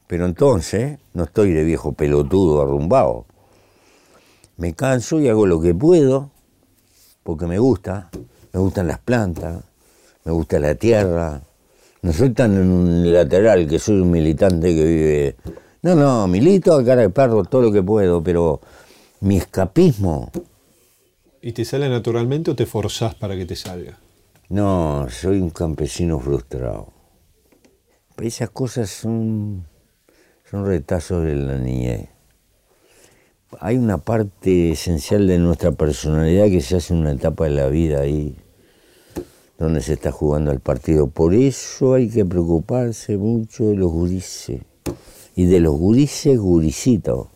Pero 0.08 0.26
entonces 0.26 0.98
no 1.14 1.26
estoy 1.26 1.52
de 1.54 1.64
viejo 1.64 1.94
pelotudo 1.94 2.62
arrumbado. 2.62 3.26
Me 4.58 4.74
canso 4.74 5.20
y 5.20 5.28
hago 5.28 5.46
lo 5.46 5.62
que 5.62 5.76
puedo, 5.76 6.32
porque 7.24 7.48
me 7.48 7.58
gusta. 7.58 8.10
Me 8.54 8.60
gustan 8.60 8.88
las 8.88 9.00
plantas, 9.00 9.64
me 10.26 10.32
gusta 10.32 10.60
la 10.60 10.76
tierra. 10.76 11.42
No 12.04 12.14
soy 12.14 12.30
tan 12.32 13.12
lateral 13.12 13.68
que 13.68 13.80
soy 13.80 14.02
un 14.02 14.12
militante 14.12 14.76
que 14.76 14.84
vive. 14.84 15.36
No, 15.82 15.96
no, 15.96 16.28
milito 16.28 16.74
a 16.76 16.84
cara 16.84 17.02
de 17.02 17.10
perro 17.10 17.44
todo 17.46 17.64
lo 17.64 17.72
que 17.72 17.82
puedo, 17.82 18.22
pero 18.22 18.62
mi 19.22 19.38
escapismo 19.38 20.32
¿Y 21.46 21.52
te 21.52 21.66
sale 21.66 21.90
naturalmente 21.90 22.52
o 22.52 22.56
te 22.56 22.66
forzás 22.66 23.16
para 23.16 23.36
que 23.36 23.46
te 23.46 23.58
salga? 23.58 23.98
No, 24.48 25.08
soy 25.10 25.42
un 25.42 25.50
campesino 25.50 26.18
frustrado. 26.18 26.88
Esas 28.18 28.50
cosas 28.50 28.90
son, 28.90 29.66
son 30.50 30.66
retazos 30.66 31.26
de 31.26 31.36
la 31.36 31.58
niñez. 31.58 32.08
Hay 33.60 33.78
una 33.78 33.98
parte 33.98 34.72
esencial 34.72 35.28
de 35.28 35.38
nuestra 35.38 35.72
personalidad 35.72 36.46
que 36.46 36.62
se 36.62 36.78
hace 36.78 36.94
en 36.94 37.02
una 37.02 37.12
etapa 37.12 37.46
de 37.46 37.52
la 37.52 37.68
vida 37.68 38.02
ahí, 38.02 38.36
donde 39.58 39.82
se 39.82 39.94
está 39.94 40.12
jugando 40.12 40.52
el 40.52 40.60
partido. 40.60 41.08
Por 41.08 41.34
eso 41.34 41.94
hay 41.94 42.10
que 42.10 42.26
preocuparse 42.26 43.18
mucho 43.18 43.66
de 43.66 43.76
los 43.76 43.92
gurises. 43.92 44.62
Y 45.36 45.46
de 45.46 45.60
los 45.60 45.76
gurises, 45.76 46.38
gurisitos. 46.38 47.28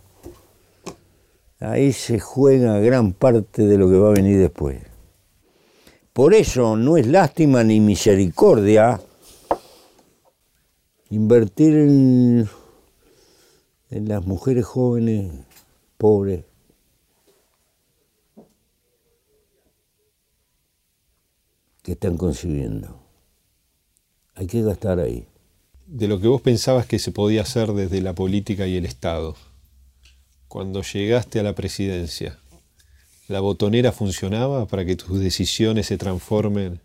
Ahí 1.59 1.91
se 1.91 2.19
juega 2.19 2.79
gran 2.79 3.13
parte 3.13 3.63
de 3.63 3.77
lo 3.77 3.89
que 3.89 3.97
va 3.97 4.09
a 4.09 4.13
venir 4.13 4.39
después. 4.39 4.79
Por 6.13 6.33
eso 6.33 6.77
no 6.77 6.97
es 6.97 7.07
lástima 7.07 7.63
ni 7.63 7.79
misericordia 7.79 8.99
invertir 11.09 11.75
en, 11.75 12.49
en 13.89 14.07
las 14.07 14.25
mujeres 14.25 14.65
jóvenes 14.65 15.46
pobres. 15.97 16.43
que 21.83 21.93
están 21.93 22.17
concibiendo. 22.17 22.99
Hay 24.35 24.45
que 24.45 24.61
gastar 24.61 24.99
ahí. 24.99 25.25
De 25.85 26.09
lo 26.09 26.19
que 26.19 26.27
vos 26.27 26.41
pensabas 26.41 26.85
que 26.85 26.99
se 26.99 27.13
podía 27.13 27.43
hacer 27.43 27.71
desde 27.71 28.01
la 28.01 28.13
política 28.13 28.67
y 28.67 28.75
el 28.75 28.85
Estado 28.85 29.37
cuando 30.47 30.81
llegaste 30.81 31.39
a 31.39 31.43
la 31.43 31.53
presidencia, 31.53 32.39
¿la 33.27 33.41
botonera 33.41 33.91
funcionaba 33.91 34.65
para 34.65 34.85
que 34.85 34.95
tus 34.95 35.19
decisiones 35.19 35.87
se 35.87 35.97
transformen? 35.97 36.79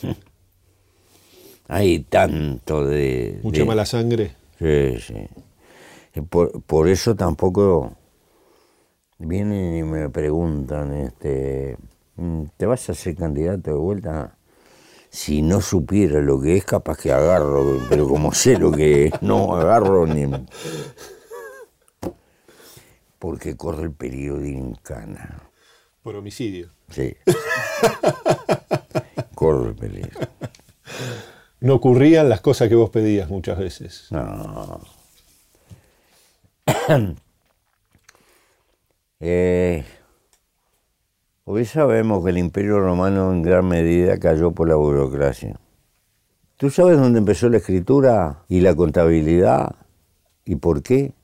Hay 1.68 2.00
tanto 2.00 2.86
de... 2.86 3.40
¿Mucha 3.42 3.64
mala 3.64 3.86
sangre? 3.86 4.32
Sí, 4.58 5.00
sí. 5.06 5.14
Por, 6.22 6.88
eso 6.88 7.16
tampoco 7.16 7.96
vienen 9.18 9.76
y 9.76 9.82
me 9.82 10.08
preguntan, 10.10 10.92
este, 10.92 11.76
¿te 12.56 12.66
vas 12.66 12.88
a 12.88 12.94
ser 12.94 13.16
candidato 13.16 13.72
de 13.72 13.76
vuelta? 13.76 14.36
Si 15.10 15.42
no 15.42 15.60
supiera 15.60 16.20
lo 16.20 16.40
que 16.40 16.56
es, 16.56 16.64
capaz 16.64 16.98
que 16.98 17.12
agarro, 17.12 17.78
pero 17.88 18.08
como 18.08 18.32
sé 18.32 18.58
lo 18.58 18.70
que 18.70 19.06
es, 19.06 19.22
no 19.22 19.56
agarro 19.56 20.06
ni 20.06 20.26
porque 23.24 23.56
corre 23.56 23.84
el 23.84 23.92
peligro 23.92 24.38
de 24.38 24.50
incana. 24.50 25.48
Por 26.02 26.14
homicidio. 26.14 26.68
Sí. 26.90 27.16
corre 29.34 29.70
el 29.70 29.74
peligro. 29.74 30.20
No 31.60 31.76
ocurrían 31.76 32.28
las 32.28 32.42
cosas 32.42 32.68
que 32.68 32.74
vos 32.74 32.90
pedías 32.90 33.30
muchas 33.30 33.58
veces. 33.58 34.08
No. 34.10 34.82
eh, 39.20 39.84
hoy 41.44 41.64
sabemos 41.64 42.24
que 42.24 42.30
el 42.30 42.38
imperio 42.38 42.80
romano 42.80 43.32
en 43.32 43.42
gran 43.42 43.66
medida 43.66 44.18
cayó 44.18 44.52
por 44.52 44.68
la 44.68 44.76
burocracia. 44.76 45.58
¿Tú 46.56 46.70
sabes 46.70 46.98
dónde 46.98 47.18
empezó 47.18 47.48
la 47.48 47.56
escritura 47.58 48.44
y 48.48 48.60
la 48.60 48.74
contabilidad? 48.74 49.74
¿Y 50.44 50.56
por 50.56 50.82
qué? 50.82 51.14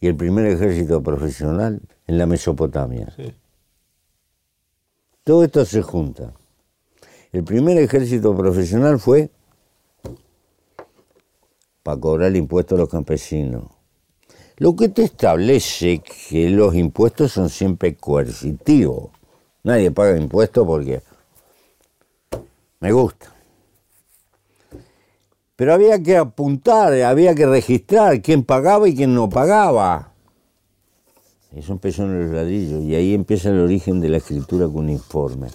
y 0.00 0.06
el 0.06 0.16
primer 0.16 0.46
ejército 0.46 1.02
profesional 1.02 1.82
en 2.06 2.18
la 2.18 2.26
Mesopotamia. 2.26 3.14
Todo 5.24 5.44
esto 5.44 5.64
se 5.64 5.82
junta. 5.82 6.32
El 7.32 7.44
primer 7.44 7.76
ejército 7.78 8.34
profesional 8.34 8.98
fue 8.98 9.30
para 11.82 12.00
cobrar 12.00 12.28
el 12.28 12.36
impuesto 12.36 12.74
a 12.74 12.78
los 12.78 12.88
campesinos. 12.88 13.79
Lo 14.60 14.76
que 14.76 14.90
te 14.90 15.04
establece 15.04 16.02
que 16.02 16.50
los 16.50 16.74
impuestos 16.74 17.32
son 17.32 17.48
siempre 17.48 17.96
coercitivos. 17.96 19.08
Nadie 19.62 19.90
paga 19.90 20.18
impuestos 20.18 20.66
porque 20.66 21.00
me 22.78 22.92
gusta. 22.92 23.32
Pero 25.56 25.72
había 25.72 26.02
que 26.02 26.18
apuntar, 26.18 26.92
había 26.92 27.34
que 27.34 27.46
registrar 27.46 28.20
quién 28.20 28.44
pagaba 28.44 28.86
y 28.86 28.94
quién 28.94 29.14
no 29.14 29.30
pagaba. 29.30 30.12
Eso 31.56 31.72
empezó 31.72 32.02
en 32.02 32.20
los 32.20 32.30
ladrillos 32.30 32.84
y 32.84 32.94
ahí 32.94 33.14
empieza 33.14 33.48
el 33.48 33.60
origen 33.60 33.98
de 34.02 34.10
la 34.10 34.18
escritura 34.18 34.68
cuneiforme. 34.68 35.48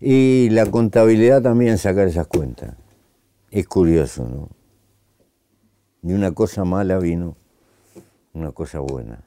Y 0.00 0.48
la 0.50 0.70
contabilidad 0.70 1.42
también 1.42 1.76
sacar 1.76 2.06
esas 2.06 2.28
cuentas. 2.28 2.76
Es 3.50 3.66
curioso, 3.66 4.28
¿no? 4.28 4.48
De 6.02 6.14
una 6.14 6.30
cosa 6.30 6.64
mala 6.64 7.00
vino 7.00 7.36
una 8.36 8.52
cosa 8.52 8.80
buena. 8.80 9.24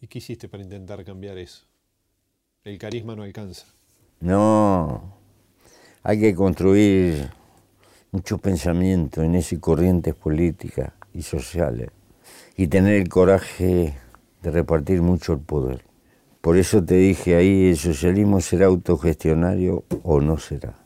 ¿Y 0.00 0.08
qué 0.08 0.18
hiciste 0.18 0.48
para 0.48 0.62
intentar 0.62 1.04
cambiar 1.04 1.38
eso? 1.38 1.64
El 2.64 2.78
carisma 2.78 3.14
no 3.14 3.22
alcanza. 3.22 3.66
No, 4.20 5.14
hay 6.02 6.20
que 6.20 6.34
construir 6.34 7.30
mucho 8.10 8.38
pensamiento 8.38 9.22
en 9.22 9.34
esas 9.36 9.58
corrientes 9.60 10.14
políticas 10.14 10.92
y 11.12 11.22
sociales 11.22 11.90
y 12.56 12.66
tener 12.66 12.94
el 12.94 13.08
coraje 13.08 13.94
de 14.42 14.50
repartir 14.50 15.00
mucho 15.00 15.32
el 15.32 15.40
poder. 15.40 15.84
Por 16.40 16.56
eso 16.56 16.84
te 16.84 16.96
dije 16.96 17.36
ahí, 17.36 17.70
el 17.70 17.76
socialismo 17.76 18.40
será 18.40 18.66
autogestionario 18.66 19.84
o 20.02 20.20
no 20.20 20.38
será. 20.38 20.78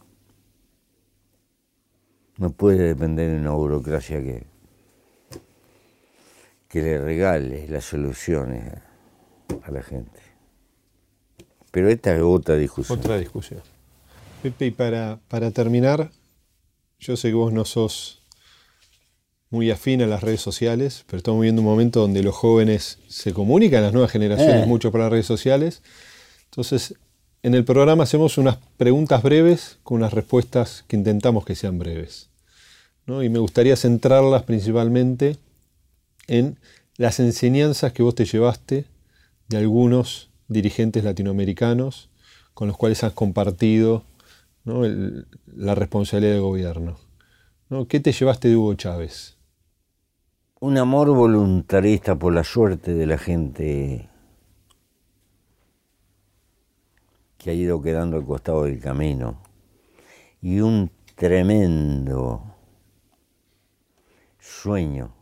No 2.36 2.50
puede 2.50 2.88
depender 2.88 3.30
de 3.30 3.40
una 3.40 3.50
burocracia 3.52 4.22
que, 4.22 4.46
que 6.68 6.82
le 6.82 6.98
regale 6.98 7.66
las 7.68 7.84
soluciones 7.84 8.72
a 9.62 9.70
la 9.70 9.82
gente. 9.82 10.20
Pero 11.70 11.88
esta 11.88 12.14
es 12.14 12.22
otra 12.22 12.56
discusión. 12.56 12.98
Otra 12.98 13.18
discusión. 13.18 13.60
Pepe, 14.42 14.66
y 14.66 14.70
para, 14.70 15.18
para 15.28 15.50
terminar, 15.50 16.10
yo 16.98 17.16
sé 17.16 17.28
que 17.28 17.34
vos 17.34 17.52
no 17.52 17.64
sos 17.64 18.22
muy 19.50 19.70
afín 19.70 20.02
a 20.02 20.06
las 20.06 20.22
redes 20.22 20.42
sociales, 20.42 21.04
pero 21.06 21.18
estamos 21.18 21.40
viviendo 21.40 21.62
un 21.62 21.68
momento 21.68 22.00
donde 22.00 22.22
los 22.22 22.34
jóvenes 22.34 22.98
se 23.08 23.32
comunican, 23.32 23.82
las 23.82 23.92
nuevas 23.92 24.10
generaciones, 24.10 24.64
eh. 24.64 24.66
mucho 24.66 24.90
por 24.92 25.00
las 25.00 25.10
redes 25.10 25.26
sociales. 25.26 25.82
Entonces, 26.44 26.94
En 27.42 27.54
el 27.54 27.64
programa 27.64 28.02
hacemos 28.02 28.36
unas 28.36 28.58
preguntas 28.76 29.22
breves 29.22 29.78
con 29.84 29.98
unas 29.98 30.12
respuestas 30.12 30.84
que 30.88 30.96
intentamos 30.96 31.44
que 31.44 31.54
sean 31.54 31.78
breves. 31.78 32.28
Y 33.06 33.28
me 33.28 33.38
gustaría 33.38 33.76
centrarlas 33.76 34.42
principalmente 34.42 35.36
en 36.28 36.58
las 36.96 37.18
enseñanzas 37.18 37.92
que 37.92 38.02
vos 38.02 38.14
te 38.14 38.24
llevaste 38.24 38.86
de 39.48 39.56
algunos 39.56 40.30
dirigentes 40.46 41.02
latinoamericanos 41.02 42.10
con 42.54 42.68
los 42.68 42.76
cuales 42.76 43.02
has 43.02 43.12
compartido 43.12 44.04
la 44.64 45.74
responsabilidad 45.74 46.34
de 46.34 46.40
gobierno. 46.40 46.98
¿Qué 47.88 48.00
te 48.00 48.12
llevaste 48.12 48.48
de 48.48 48.56
Hugo 48.56 48.74
Chávez? 48.74 49.36
Un 50.60 50.76
amor 50.76 51.08
voluntarista 51.08 52.18
por 52.18 52.34
la 52.34 52.44
suerte 52.44 52.94
de 52.94 53.06
la 53.06 53.16
gente 53.16 54.08
que 57.38 57.50
ha 57.50 57.54
ido 57.54 57.80
quedando 57.80 58.16
al 58.16 58.26
costado 58.26 58.64
del 58.64 58.80
camino 58.80 59.40
y 60.42 60.60
un 60.60 60.90
tremendo 61.14 62.42
sueño 64.40 65.17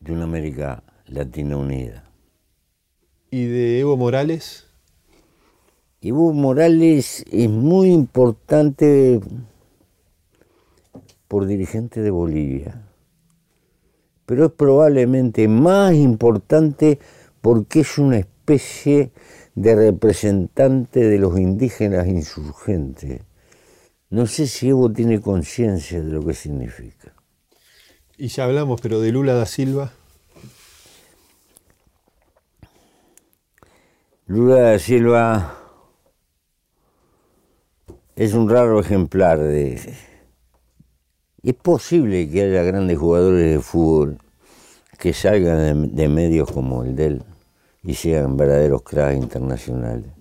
de 0.00 0.12
una 0.12 0.24
América 0.24 0.82
Latina 1.06 1.56
unida. 1.56 2.04
¿Y 3.30 3.46
de 3.46 3.80
Evo 3.80 3.96
Morales? 3.96 4.66
Evo 6.00 6.32
Morales 6.32 7.24
es 7.30 7.50
muy 7.50 7.92
importante 7.92 9.20
por 11.28 11.46
dirigente 11.46 12.00
de 12.00 12.10
Bolivia, 12.10 12.82
pero 14.24 14.46
es 14.46 14.52
probablemente 14.52 15.46
más 15.46 15.94
importante 15.94 16.98
porque 17.42 17.80
es 17.80 17.98
una 17.98 18.18
especie 18.18 19.12
de 19.54 19.76
representante 19.76 21.00
de 21.00 21.18
los 21.18 21.38
indígenas 21.38 22.06
insurgentes. 22.06 23.20
No 24.08 24.26
sé 24.26 24.46
si 24.46 24.70
Evo 24.70 24.90
tiene 24.90 25.20
conciencia 25.20 26.00
de 26.00 26.10
lo 26.10 26.24
que 26.24 26.34
significa. 26.34 27.14
Y 28.20 28.28
ya 28.28 28.44
hablamos, 28.44 28.82
pero 28.82 29.00
de 29.00 29.12
Lula 29.12 29.32
da 29.32 29.46
Silva. 29.46 29.94
Lula 34.26 34.56
da 34.60 34.78
Silva 34.78 35.56
es 38.16 38.34
un 38.34 38.50
raro 38.50 38.78
ejemplar 38.78 39.38
de... 39.38 39.96
Es 41.42 41.54
posible 41.54 42.28
que 42.28 42.42
haya 42.42 42.62
grandes 42.62 42.98
jugadores 42.98 43.52
de 43.52 43.58
fútbol 43.58 44.18
que 44.98 45.14
salgan 45.14 45.96
de, 45.96 46.08
medios 46.08 46.52
como 46.52 46.84
el 46.84 46.94
de 46.96 47.06
él 47.06 47.22
y 47.82 47.94
sean 47.94 48.36
verdaderos 48.36 48.82
cracks 48.82 49.16
internacionales. 49.16 50.12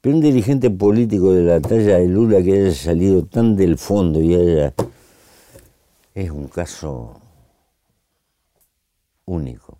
Pero 0.00 0.14
un 0.14 0.22
dirigente 0.22 0.70
político 0.70 1.32
de 1.32 1.42
la 1.42 1.60
talla 1.60 1.98
de 1.98 2.06
Lula 2.06 2.40
que 2.44 2.52
haya 2.52 2.72
salido 2.72 3.24
tan 3.24 3.56
del 3.56 3.76
fondo 3.76 4.20
y 4.20 4.36
haya... 4.36 4.72
es 6.14 6.30
un 6.30 6.48
caso 6.48 7.20
único. 9.24 9.78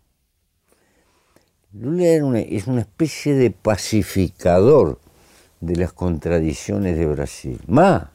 Lula 1.72 2.40
es 2.40 2.66
una 2.66 2.80
especie 2.80 3.34
de 3.34 3.50
pacificador 3.50 4.98
de 5.60 5.76
las 5.76 5.92
contradicciones 5.92 6.96
de 6.98 7.06
Brasil. 7.06 7.60
Más, 7.66 8.08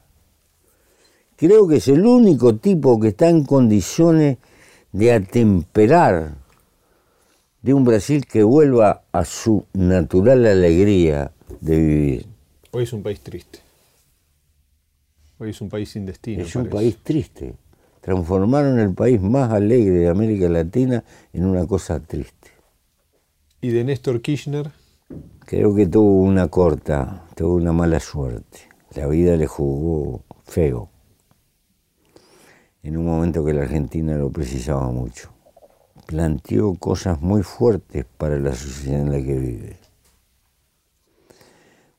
creo 1.37 1.67
que 1.67 1.77
es 1.77 1.87
el 1.87 2.05
único 2.05 2.55
tipo 2.55 2.99
que 2.99 3.09
está 3.09 3.29
en 3.29 3.45
condiciones 3.45 4.37
de 4.91 5.13
atemperar 5.13 6.35
de 7.61 7.73
un 7.73 7.83
Brasil 7.83 8.25
que 8.25 8.43
vuelva 8.43 9.03
a 9.11 9.25
su 9.25 9.65
natural 9.73 10.45
alegría 10.45 11.31
de 11.61 11.77
vivir. 11.77 12.25
Hoy 12.71 12.83
es 12.83 12.93
un 12.93 13.03
país 13.03 13.19
triste. 13.21 13.59
Hoy 15.37 15.49
es 15.49 15.61
un 15.61 15.69
país 15.69 15.89
sin 15.89 16.05
destino. 16.05 16.43
Es 16.43 16.55
un 16.55 16.69
país 16.69 16.97
triste. 17.03 17.55
Transformaron 18.05 18.77
el 18.77 18.93
país 18.93 19.19
más 19.19 19.51
alegre 19.51 19.95
de 19.95 20.09
América 20.09 20.47
Latina 20.47 21.03
en 21.33 21.43
una 21.43 21.65
cosa 21.65 21.99
triste. 21.99 22.51
¿Y 23.61 23.69
de 23.69 23.83
Néstor 23.83 24.21
Kirchner? 24.21 24.69
Creo 25.39 25.73
que 25.73 25.87
tuvo 25.87 26.21
una 26.21 26.47
corta, 26.47 27.25
tuvo 27.33 27.55
una 27.55 27.73
mala 27.73 27.99
suerte. 27.99 28.59
La 28.93 29.07
vida 29.07 29.35
le 29.37 29.47
jugó 29.47 30.21
feo. 30.43 30.91
En 32.83 32.95
un 32.95 33.07
momento 33.07 33.43
que 33.43 33.53
la 33.53 33.63
Argentina 33.63 34.15
lo 34.17 34.29
precisaba 34.29 34.91
mucho. 34.91 35.31
Planteó 36.05 36.75
cosas 36.75 37.19
muy 37.21 37.41
fuertes 37.41 38.05
para 38.19 38.37
la 38.37 38.53
sociedad 38.53 39.01
en 39.01 39.11
la 39.11 39.17
que 39.17 39.35
vive. 39.35 39.77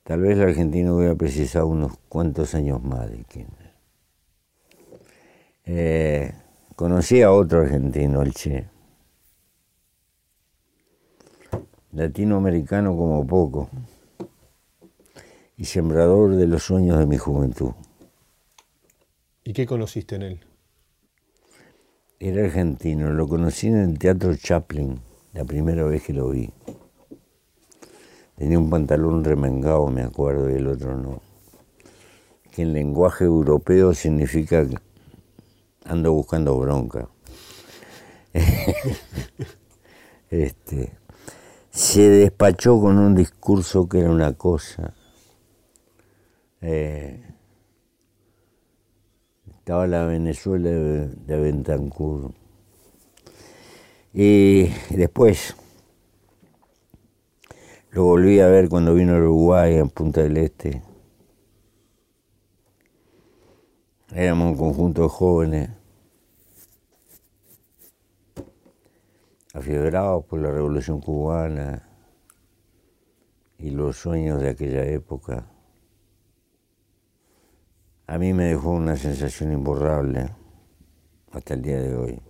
Tal 0.05 0.21
vez 0.21 0.38
la 0.38 0.45
Argentina 0.45 0.95
hubiera 0.95 1.16
precisado 1.16 1.66
unos 1.66 1.99
cuantos 2.09 2.55
años 2.55 2.81
más 2.81 3.11
de 3.11 3.25
Kirchner. 3.25 3.66
Eh, 5.69 6.33
conocí 6.77 7.23
a 7.23 7.33
otro 7.33 7.63
argentino, 7.63 8.23
el 8.23 8.33
Che. 8.33 8.69
Latinoamericano 11.91 12.97
como 12.97 13.27
poco. 13.27 13.69
Y 15.57 15.65
sembrador 15.65 16.37
de 16.37 16.47
los 16.47 16.63
sueños 16.63 17.01
de 17.01 17.07
mi 17.07 17.17
juventud. 17.17 17.73
¿Y 19.43 19.53
qué 19.55 19.67
conociste 19.67 20.15
en 20.15 20.23
él? 20.23 20.41
Era 22.21 22.45
argentino, 22.45 23.11
lo 23.11 23.27
conocí 23.27 23.67
en 23.67 23.77
el 23.79 23.99
Teatro 23.99 24.37
Chaplin, 24.37 25.01
la 25.33 25.45
primera 25.45 25.83
vez 25.83 26.05
que 26.05 26.13
lo 26.13 26.31
vi. 26.31 26.49
Tenía 28.37 28.59
un 28.59 28.71
pantalón 28.71 29.25
remengado, 29.25 29.89
me 29.89 30.03
acuerdo, 30.03 30.49
y 30.49 30.55
el 30.55 30.69
otro 30.69 30.97
no. 30.97 31.21
Que 32.53 32.63
en 32.63 32.73
lenguaje 32.73 33.25
europeo 33.25 33.95
significa 33.95 34.65
que 34.67 34.86
ando 35.88 36.12
buscando 36.12 36.59
bronca. 36.59 37.09
este, 40.31 40.92
se 41.70 42.01
despachó 42.09 42.81
con 42.81 42.99
un 42.99 43.14
discurso 43.14 43.88
que 43.88 44.01
era 44.01 44.11
una 44.11 44.33
cosa. 44.35 44.94
Eh, 46.61 47.22
estaba 49.59 49.87
la 49.87 50.05
Venezuela 50.05 50.70
de, 50.70 51.09
de 51.09 51.40
Bentancur. 51.40 52.33
Y 54.12 54.68
después 54.90 55.55
lo 57.90 58.05
volví 58.05 58.40
a 58.40 58.46
ver 58.46 58.68
cuando 58.68 58.94
vino 58.94 59.14
a 59.14 59.18
Uruguay, 59.18 59.77
en 59.77 59.90
Punta 59.90 60.22
del 60.22 60.37
Este. 60.38 60.83
Éramos 64.14 64.53
un 64.53 64.57
conjunto 64.57 65.03
de 65.03 65.09
jóvenes 65.09 65.76
afiebrados 69.57 70.23
por 70.27 70.40
la 70.40 70.51
revolución 70.51 71.01
cubana 71.01 71.88
y 73.59 73.71
los 73.71 73.97
sueños 73.97 74.42
de 74.42 74.51
aquella 74.51 74.85
época. 74.85 75.47
A 78.07 78.19
mí 78.19 78.35
me 78.35 78.45
dejó 78.45 78.71
una 78.73 78.97
sensación 78.97 79.53
imborrable 79.53 80.29
hasta 81.33 81.55
el 81.55 81.62
día 81.62 81.81
de 81.81 81.97
hoy. 81.97 82.21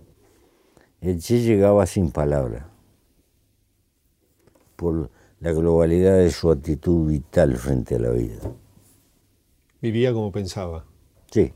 El 1.01 1.19
Che 1.19 1.41
llegaba 1.41 1.85
sin 1.85 2.11
palabras 2.11 2.65
por 4.77 5.11
la 5.41 5.51
globalidad 5.51 6.17
de 6.17 6.31
su 6.31 6.49
actitud 6.49 7.09
vital 7.09 7.57
frente 7.57 7.95
a 7.95 7.99
la 7.99 8.11
vida. 8.11 8.39
Vivía 9.81 10.13
como 10.13 10.31
pensaba. 10.31 10.85
Sí. 11.29 11.51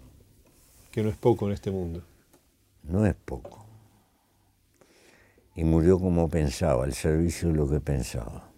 Que 0.91 1.01
no 1.01 1.10
es 1.10 1.17
poco 1.17 1.47
en 1.47 1.53
este 1.53 1.71
mundo. 1.71 2.03
No 2.84 3.05
es 3.05 3.15
poco. 3.15 3.61
Y 5.62 5.63
murió 5.63 5.99
como 5.99 6.27
pensaba, 6.27 6.85
al 6.85 6.93
servicio 6.93 7.49
de 7.49 7.53
lo 7.53 7.69
que 7.69 7.79
pensaba. 7.79 8.51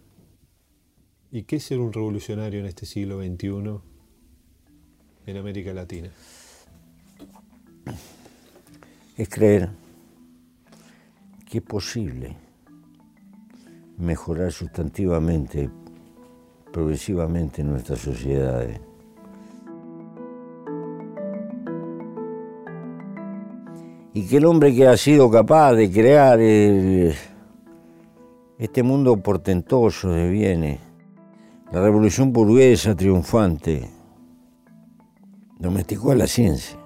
¿Y 1.33 1.43
qué 1.43 1.57
es 1.57 1.63
ser 1.65 1.79
un 1.79 1.91
revolucionario 1.91 2.61
en 2.61 2.65
este 2.65 2.85
siglo 2.85 3.21
XXI 3.21 3.81
en 5.25 5.37
América 5.37 5.73
Latina? 5.73 6.09
Es 9.17 9.27
creer 9.27 9.69
que 11.45 11.57
es 11.57 11.63
posible 11.65 12.37
mejorar 13.97 14.53
sustantivamente, 14.53 15.69
progresivamente 16.71 17.65
nuestras 17.65 17.99
sociedades. 17.99 18.79
Y 24.14 24.28
que 24.28 24.38
el 24.38 24.45
hombre 24.45 24.74
que 24.76 24.88
ha 24.88 24.95
sido 24.95 25.30
capaz 25.32 25.74
de 25.74 25.91
crear 25.91 26.39
este 28.59 28.84
mundo 28.84 29.18
portentoso 29.18 30.09
de 30.09 30.30
bienes, 30.30 30.80
la 31.72 31.82
revolución 31.82 32.32
burguesa 32.32 32.95
triunfante, 32.95 33.89
domesticó 35.57 36.11
a 36.11 36.16
la 36.16 36.28
ciencia. 36.28 36.78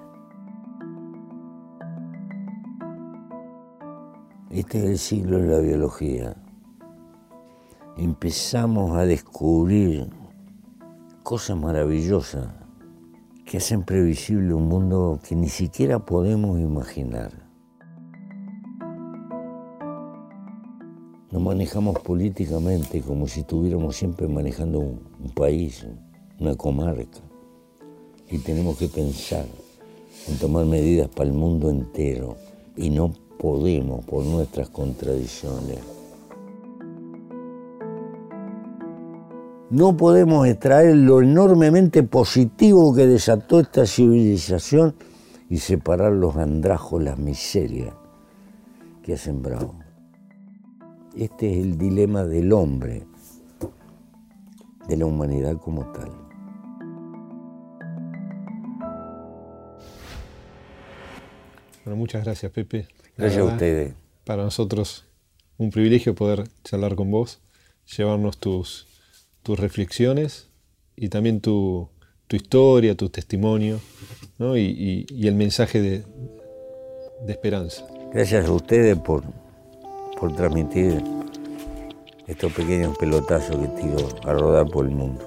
Este 4.49 4.79
es 4.79 4.85
el 4.85 4.97
siglo 4.97 5.39
de 5.39 5.47
la 5.47 5.59
biología 5.59 6.35
empezamos 7.97 8.95
a 8.95 9.05
descubrir 9.05 10.07
cosas 11.23 11.57
maravillosas 11.57 12.47
que 13.47 13.57
hacen 13.57 13.83
previsible 13.83 14.53
un 14.53 14.67
mundo 14.67 15.21
que 15.25 15.33
ni 15.33 15.47
siquiera 15.47 15.99
podemos 15.99 16.59
imaginar. 16.59 17.31
Nos 21.31 21.41
manejamos 21.41 21.97
políticamente 21.99 23.01
como 23.01 23.25
si 23.25 23.41
estuviéramos 23.41 23.95
siempre 23.95 24.27
manejando 24.27 24.79
un, 24.79 24.99
país, 25.33 25.85
una 26.39 26.55
comarca, 26.55 27.19
y 28.29 28.37
tenemos 28.39 28.77
que 28.77 28.89
pensar 28.89 29.45
en 30.27 30.37
tomar 30.39 30.65
medidas 30.65 31.07
para 31.07 31.29
el 31.29 31.33
mundo 31.33 31.69
entero, 31.69 32.35
y 32.75 32.89
no 32.89 33.13
podemos 33.39 34.03
por 34.03 34.25
nuestras 34.25 34.69
contradicciones. 34.69 35.96
No 39.69 39.97
podemos 39.97 40.47
extraer 40.47 40.95
lo 40.95 41.21
enormemente 41.21 42.03
positivo 42.03 42.95
que 42.95 43.05
desató 43.05 43.59
esta 43.59 43.85
civilización 43.85 44.95
y 45.49 45.57
separar 45.57 46.13
los 46.13 46.35
andrajos, 46.37 47.03
las 47.03 47.17
miserias 47.17 47.93
que 49.03 49.13
ha 49.13 49.17
sembrado. 49.17 49.75
Este 51.15 51.51
es 51.51 51.65
el 51.65 51.77
dilema 51.77 52.23
del 52.23 52.53
hombre, 52.53 53.07
de 54.87 54.97
la 54.97 55.05
humanidad 55.05 55.57
como 55.57 55.91
tal. 55.91 56.11
Bueno, 61.83 61.97
muchas 61.97 62.23
gracias, 62.23 62.51
Pepe. 62.51 62.87
gracias 63.17 63.41
a 63.41 63.45
ustedes. 63.45 63.93
Para 64.25 64.43
nosotros 64.43 65.05
un 65.57 65.71
privilegio 65.71 66.13
poder 66.13 66.47
charlar 66.63 66.95
con 66.95 67.09
vos, 67.09 67.39
llevarnos 67.97 68.37
tus 68.37 68.86
tus 69.47 69.57
reflexiones 69.57 70.49
y 70.97 71.07
también 71.07 71.39
tu, 71.39 71.87
historia, 72.29 72.95
tu 72.95 73.07
testimonio 73.07 73.79
y, 74.57 75.25
el 75.25 75.35
mensaje 75.35 75.79
de, 75.79 76.03
esperanza. 77.29 77.87
Gracias 78.13 78.45
a 78.45 78.51
ustedes 78.51 78.97
por, 78.97 79.23
por 80.19 80.35
transmitir 80.35 81.01
estos 82.27 82.51
pequeños 82.51 82.97
pelotazos 82.97 83.55
que 83.55 83.67
tiro 83.81 84.09
a 84.25 84.33
rodar 84.33 84.67
por 84.67 84.85
el 84.85 84.91
mundo. 84.91 85.23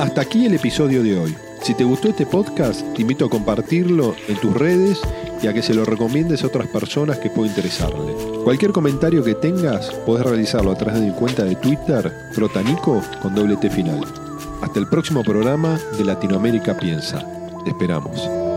Hasta 0.00 0.20
aquí 0.20 0.46
el 0.46 0.54
episodio 0.54 1.04
de 1.04 1.16
hoy. 1.16 1.36
Si 1.62 1.74
te 1.74 1.84
gustó 1.84 2.08
este 2.08 2.26
podcast, 2.26 2.80
te 2.94 3.02
invito 3.02 3.26
a 3.26 3.30
compartirlo 3.30 4.16
en 4.26 4.36
tus 4.40 4.52
redes 4.52 5.00
y 5.42 5.46
a 5.46 5.54
que 5.54 5.62
se 5.62 5.74
lo 5.74 5.84
recomiendes 5.84 6.42
a 6.42 6.48
otras 6.48 6.68
personas 6.68 7.18
que 7.18 7.30
pueda 7.30 7.50
interesarle. 7.50 8.14
Cualquier 8.44 8.72
comentario 8.72 9.22
que 9.22 9.34
tengas, 9.34 9.90
podés 10.06 10.26
realizarlo 10.26 10.72
a 10.72 10.76
través 10.76 11.00
de 11.00 11.06
mi 11.06 11.12
cuenta 11.12 11.44
de 11.44 11.56
Twitter, 11.56 12.12
Frotanico 12.32 13.02
con 13.22 13.34
doble 13.34 13.56
T 13.56 13.70
final. 13.70 14.04
Hasta 14.62 14.78
el 14.78 14.88
próximo 14.88 15.22
programa 15.22 15.78
de 15.96 16.04
Latinoamérica 16.04 16.76
Piensa. 16.78 17.24
Te 17.64 17.70
esperamos. 17.70 18.47